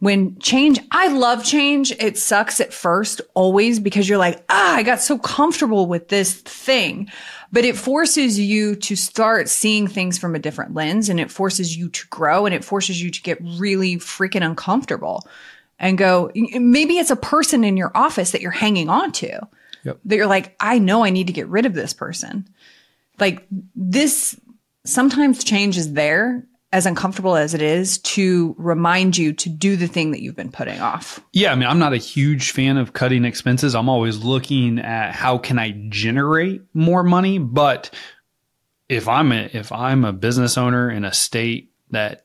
When 0.00 0.38
change, 0.38 0.80
I 0.90 1.08
love 1.08 1.44
change. 1.44 1.92
It 1.92 2.18
sucks 2.18 2.58
at 2.60 2.72
first 2.72 3.20
always 3.34 3.78
because 3.78 4.08
you're 4.08 4.18
like, 4.18 4.42
ah, 4.48 4.74
I 4.74 4.82
got 4.82 5.00
so 5.00 5.18
comfortable 5.18 5.86
with 5.86 6.08
this 6.08 6.34
thing, 6.34 7.10
but 7.52 7.64
it 7.66 7.76
forces 7.76 8.38
you 8.38 8.76
to 8.76 8.96
start 8.96 9.48
seeing 9.48 9.86
things 9.86 10.16
from 10.18 10.34
a 10.34 10.38
different 10.38 10.74
lens 10.74 11.10
and 11.10 11.20
it 11.20 11.30
forces 11.30 11.76
you 11.76 11.90
to 11.90 12.06
grow 12.08 12.46
and 12.46 12.54
it 12.54 12.64
forces 12.64 13.02
you 13.02 13.10
to 13.10 13.22
get 13.22 13.38
really 13.42 13.96
freaking 13.96 14.44
uncomfortable. 14.44 15.26
and 15.78 15.96
go, 15.96 16.30
maybe 16.34 16.98
it's 16.98 17.10
a 17.10 17.16
person 17.16 17.64
in 17.64 17.76
your 17.76 17.90
office 17.94 18.32
that 18.32 18.42
you're 18.42 18.50
hanging 18.50 18.90
on 18.90 19.12
to 19.12 19.40
yep. 19.82 19.98
that 20.04 20.16
you're 20.16 20.26
like, 20.26 20.54
I 20.60 20.78
know 20.78 21.04
I 21.04 21.10
need 21.10 21.26
to 21.28 21.32
get 21.32 21.48
rid 21.48 21.66
of 21.66 21.74
this 21.74 21.92
person. 21.92 22.48
Like 23.18 23.46
this, 23.74 24.38
sometimes 24.84 25.44
change 25.44 25.76
is 25.76 25.92
there 25.92 26.44
as 26.72 26.86
uncomfortable 26.86 27.36
as 27.36 27.52
it 27.52 27.62
is 27.62 27.98
to 27.98 28.54
remind 28.56 29.18
you 29.18 29.32
to 29.32 29.48
do 29.48 29.76
the 29.76 29.88
thing 29.88 30.12
that 30.12 30.22
you've 30.22 30.36
been 30.36 30.52
putting 30.52 30.80
off. 30.80 31.20
Yeah, 31.32 31.50
I 31.50 31.56
mean, 31.56 31.68
I'm 31.68 31.80
not 31.80 31.92
a 31.92 31.98
huge 31.98 32.52
fan 32.52 32.76
of 32.76 32.92
cutting 32.92 33.24
expenses. 33.24 33.74
I'm 33.74 33.88
always 33.88 34.18
looking 34.18 34.78
at 34.78 35.12
how 35.12 35.38
can 35.38 35.58
I 35.58 35.72
generate 35.88 36.62
more 36.72 37.02
money, 37.02 37.38
but 37.38 37.90
if 38.88 39.08
I'm 39.08 39.32
a, 39.32 39.50
if 39.52 39.72
I'm 39.72 40.04
a 40.04 40.12
business 40.12 40.56
owner 40.56 40.90
in 40.90 41.04
a 41.04 41.12
state 41.12 41.72
that 41.90 42.24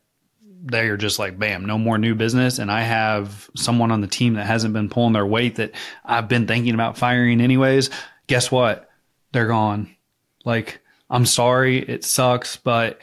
they're 0.67 0.97
just 0.97 1.19
like 1.19 1.37
bam 1.37 1.65
no 1.65 1.77
more 1.77 1.99
new 1.99 2.15
business 2.15 2.57
and 2.57 2.71
i 2.71 2.81
have 2.81 3.49
someone 3.55 3.91
on 3.91 4.01
the 4.01 4.07
team 4.07 4.33
that 4.33 4.47
hasn't 4.47 4.73
been 4.73 4.89
pulling 4.89 5.13
their 5.13 5.25
weight 5.25 5.55
that 5.55 5.71
i've 6.03 6.27
been 6.27 6.47
thinking 6.47 6.73
about 6.73 6.97
firing 6.97 7.39
anyways 7.39 7.91
guess 8.25 8.51
what 8.51 8.89
they're 9.31 9.47
gone 9.47 9.95
like 10.43 10.81
i'm 11.09 11.25
sorry 11.25 11.77
it 11.77 12.03
sucks 12.03 12.57
but 12.57 12.99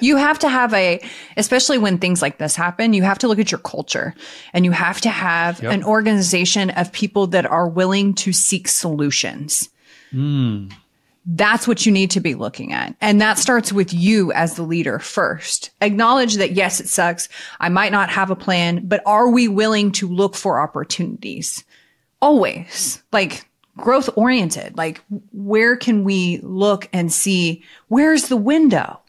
you 0.00 0.16
have 0.16 0.38
to 0.38 0.48
have 0.48 0.72
a 0.74 1.00
especially 1.36 1.78
when 1.78 1.98
things 1.98 2.22
like 2.22 2.38
this 2.38 2.54
happen 2.54 2.92
you 2.92 3.02
have 3.02 3.18
to 3.18 3.28
look 3.28 3.38
at 3.38 3.50
your 3.50 3.60
culture 3.60 4.14
and 4.52 4.64
you 4.64 4.70
have 4.70 5.00
to 5.00 5.10
have 5.10 5.62
yep. 5.62 5.72
an 5.72 5.84
organization 5.84 6.70
of 6.70 6.92
people 6.92 7.26
that 7.26 7.46
are 7.46 7.68
willing 7.68 8.14
to 8.14 8.32
seek 8.32 8.68
solutions 8.68 9.68
mm. 10.12 10.72
That's 11.26 11.68
what 11.68 11.84
you 11.84 11.92
need 11.92 12.10
to 12.12 12.20
be 12.20 12.34
looking 12.34 12.72
at. 12.72 12.96
And 13.00 13.20
that 13.20 13.38
starts 13.38 13.72
with 13.72 13.92
you 13.92 14.32
as 14.32 14.54
the 14.54 14.62
leader 14.62 14.98
first. 14.98 15.70
Acknowledge 15.80 16.36
that 16.36 16.52
yes, 16.52 16.80
it 16.80 16.88
sucks. 16.88 17.28
I 17.60 17.68
might 17.68 17.92
not 17.92 18.10
have 18.10 18.30
a 18.30 18.36
plan, 18.36 18.86
but 18.86 19.02
are 19.04 19.28
we 19.28 19.46
willing 19.46 19.92
to 19.92 20.08
look 20.08 20.34
for 20.34 20.58
opportunities? 20.58 21.62
Always 22.22 23.02
like 23.12 23.46
growth 23.76 24.08
oriented. 24.16 24.76
Like 24.78 25.02
where 25.32 25.76
can 25.76 26.04
we 26.04 26.38
look 26.38 26.88
and 26.92 27.12
see 27.12 27.62
where's 27.88 28.28
the 28.28 28.36
window? 28.36 29.00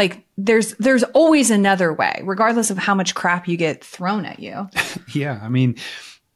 Like 0.00 0.24
there's 0.38 0.72
there's 0.76 1.02
always 1.02 1.50
another 1.50 1.92
way, 1.92 2.22
regardless 2.24 2.70
of 2.70 2.78
how 2.78 2.94
much 2.94 3.14
crap 3.14 3.46
you 3.46 3.58
get 3.58 3.84
thrown 3.84 4.24
at 4.24 4.40
you. 4.40 4.66
yeah. 5.12 5.38
I 5.42 5.50
mean, 5.50 5.76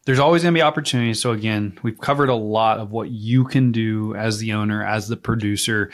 there's 0.05 0.19
always 0.19 0.43
going 0.43 0.53
to 0.53 0.59
be 0.59 0.61
opportunities. 0.61 1.23
So 1.23 1.33
again, 1.33 1.79
we've 1.83 1.99
covered 1.99 2.29
a 2.29 2.35
lot 2.35 2.79
of 2.79 2.91
what 2.91 3.09
you 3.09 3.47
can 3.47 3.73
do 3.73 4.15
as 4.17 4.37
the 4.37 4.53
owner, 4.53 4.85
as 4.85 5.09
the 5.09 5.17
producer. 5.17 5.91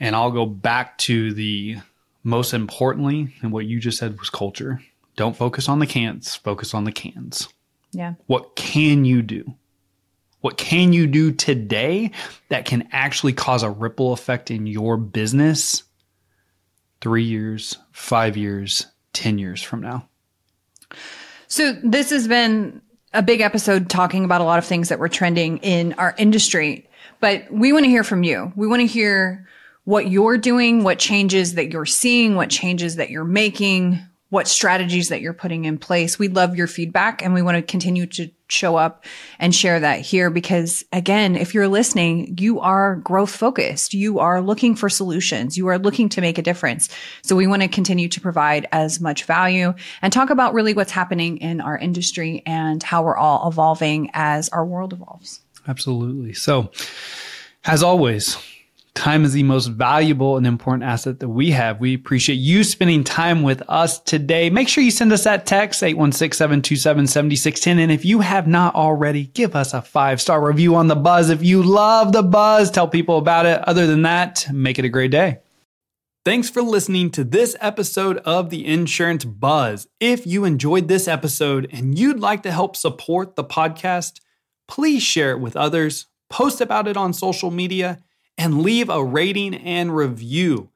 And 0.00 0.16
I'll 0.16 0.30
go 0.30 0.46
back 0.46 0.96
to 1.00 1.34
the 1.34 1.76
most 2.24 2.54
importantly, 2.54 3.34
and 3.42 3.52
what 3.52 3.66
you 3.66 3.78
just 3.78 3.98
said 3.98 4.18
was 4.18 4.30
culture. 4.30 4.80
Don't 5.16 5.36
focus 5.36 5.68
on 5.68 5.80
the 5.80 5.86
cans, 5.86 6.34
focus 6.34 6.72
on 6.72 6.84
the 6.84 6.92
cans. 6.92 7.46
Yeah. 7.92 8.14
What 8.24 8.56
can 8.56 9.04
you 9.04 9.20
do? 9.20 9.54
What 10.40 10.56
can 10.56 10.94
you 10.94 11.06
do 11.06 11.30
today 11.30 12.12
that 12.48 12.64
can 12.64 12.88
actually 12.90 13.34
cause 13.34 13.62
a 13.62 13.68
ripple 13.68 14.14
effect 14.14 14.50
in 14.50 14.66
your 14.66 14.96
business 14.96 15.82
three 17.00 17.24
years, 17.24 17.76
five 17.92 18.36
years, 18.36 18.86
10 19.12 19.38
years 19.38 19.62
from 19.62 19.80
now? 19.80 20.08
So, 21.48 21.72
this 21.82 22.10
has 22.10 22.28
been 22.28 22.82
a 23.12 23.22
big 23.22 23.40
episode 23.40 23.88
talking 23.88 24.24
about 24.24 24.40
a 24.40 24.44
lot 24.44 24.58
of 24.58 24.64
things 24.64 24.88
that 24.88 24.98
were 24.98 25.08
trending 25.08 25.58
in 25.58 25.94
our 25.94 26.14
industry, 26.18 26.88
but 27.20 27.50
we 27.50 27.72
want 27.72 27.84
to 27.84 27.90
hear 27.90 28.04
from 28.04 28.22
you. 28.22 28.52
We 28.56 28.66
want 28.66 28.80
to 28.80 28.86
hear 28.86 29.46
what 29.84 30.10
you're 30.10 30.36
doing, 30.36 30.82
what 30.82 30.98
changes 30.98 31.54
that 31.54 31.72
you're 31.72 31.86
seeing, 31.86 32.34
what 32.34 32.50
changes 32.50 32.96
that 32.96 33.10
you're 33.10 33.24
making, 33.24 34.00
what 34.28 34.48
strategies 34.48 35.08
that 35.08 35.20
you're 35.20 35.32
putting 35.32 35.64
in 35.64 35.78
place. 35.78 36.18
We 36.18 36.28
love 36.28 36.56
your 36.56 36.66
feedback 36.66 37.22
and 37.22 37.32
we 37.32 37.42
want 37.42 37.56
to 37.56 37.62
continue 37.62 38.06
to 38.06 38.28
show 38.48 38.76
up 38.76 39.04
and 39.38 39.54
share 39.54 39.80
that 39.80 40.00
here 40.00 40.30
because 40.30 40.84
again, 40.92 41.36
if 41.36 41.54
you're 41.54 41.68
listening, 41.68 42.36
you 42.38 42.60
are 42.60 42.96
growth 42.96 43.34
focused. 43.34 43.94
You 43.94 44.18
are 44.18 44.40
looking 44.40 44.74
for 44.74 44.88
solutions. 44.88 45.56
You 45.56 45.68
are 45.68 45.78
looking 45.78 46.08
to 46.10 46.20
make 46.20 46.38
a 46.38 46.42
difference. 46.42 46.88
So 47.22 47.36
we 47.36 47.46
want 47.46 47.62
to 47.62 47.68
continue 47.68 48.08
to 48.08 48.20
provide 48.20 48.68
as 48.72 49.00
much 49.00 49.24
value 49.24 49.74
and 50.02 50.12
talk 50.12 50.30
about 50.30 50.54
really 50.54 50.74
what's 50.74 50.92
happening 50.92 51.38
in 51.38 51.60
our 51.60 51.78
industry 51.78 52.42
and 52.46 52.82
how 52.82 53.02
we're 53.02 53.16
all 53.16 53.48
evolving 53.48 54.10
as 54.12 54.48
our 54.50 54.64
world 54.64 54.92
evolves. 54.92 55.40
Absolutely. 55.68 56.32
So 56.32 56.70
as 57.64 57.82
always, 57.82 58.36
Time 58.96 59.24
is 59.26 59.34
the 59.34 59.42
most 59.42 59.66
valuable 59.66 60.38
and 60.38 60.46
important 60.46 60.82
asset 60.82 61.20
that 61.20 61.28
we 61.28 61.50
have. 61.50 61.78
We 61.80 61.92
appreciate 61.94 62.36
you 62.36 62.64
spending 62.64 63.04
time 63.04 63.42
with 63.42 63.62
us 63.68 64.00
today. 64.00 64.48
Make 64.48 64.68
sure 64.68 64.82
you 64.82 64.90
send 64.90 65.12
us 65.12 65.24
that 65.24 65.44
text, 65.44 65.82
816-727-7610. 65.82 67.78
And 67.78 67.92
if 67.92 68.06
you 68.06 68.20
have 68.20 68.46
not 68.46 68.74
already, 68.74 69.26
give 69.26 69.54
us 69.54 69.74
a 69.74 69.82
five 69.82 70.18
star 70.18 70.42
review 70.44 70.74
on 70.76 70.88
the 70.88 70.96
buzz. 70.96 71.28
If 71.28 71.44
you 71.44 71.62
love 71.62 72.12
the 72.12 72.22
buzz, 72.22 72.70
tell 72.70 72.88
people 72.88 73.18
about 73.18 73.44
it. 73.44 73.60
Other 73.68 73.86
than 73.86 74.00
that, 74.02 74.46
make 74.50 74.78
it 74.78 74.86
a 74.86 74.88
great 74.88 75.10
day. 75.10 75.40
Thanks 76.24 76.48
for 76.48 76.62
listening 76.62 77.10
to 77.10 77.22
this 77.22 77.54
episode 77.60 78.16
of 78.24 78.48
the 78.48 78.66
Insurance 78.66 79.26
Buzz. 79.26 79.86
If 80.00 80.26
you 80.26 80.46
enjoyed 80.46 80.88
this 80.88 81.06
episode 81.06 81.68
and 81.70 81.98
you'd 81.98 82.18
like 82.18 82.42
to 82.44 82.50
help 82.50 82.74
support 82.76 83.36
the 83.36 83.44
podcast, 83.44 84.20
please 84.66 85.02
share 85.02 85.32
it 85.32 85.40
with 85.40 85.54
others, 85.54 86.06
post 86.30 86.62
about 86.62 86.88
it 86.88 86.96
on 86.96 87.12
social 87.12 87.50
media, 87.50 88.02
and 88.38 88.62
leave 88.62 88.88
a 88.88 89.04
rating 89.04 89.54
and 89.54 89.96
review. 89.96 90.70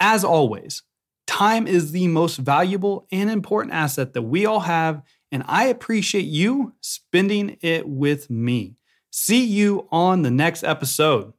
As 0.00 0.24
always, 0.24 0.82
Time 1.26 1.66
is 1.66 1.92
the 1.92 2.08
most 2.08 2.36
valuable 2.36 3.06
and 3.12 3.30
important 3.30 3.74
asset 3.74 4.12
that 4.12 4.22
we 4.22 4.46
all 4.46 4.60
have, 4.60 5.02
and 5.30 5.42
I 5.46 5.66
appreciate 5.66 6.26
you 6.26 6.74
spending 6.80 7.56
it 7.60 7.88
with 7.88 8.28
me. 8.28 8.76
See 9.10 9.44
you 9.44 9.88
on 9.90 10.22
the 10.22 10.30
next 10.30 10.64
episode. 10.64 11.32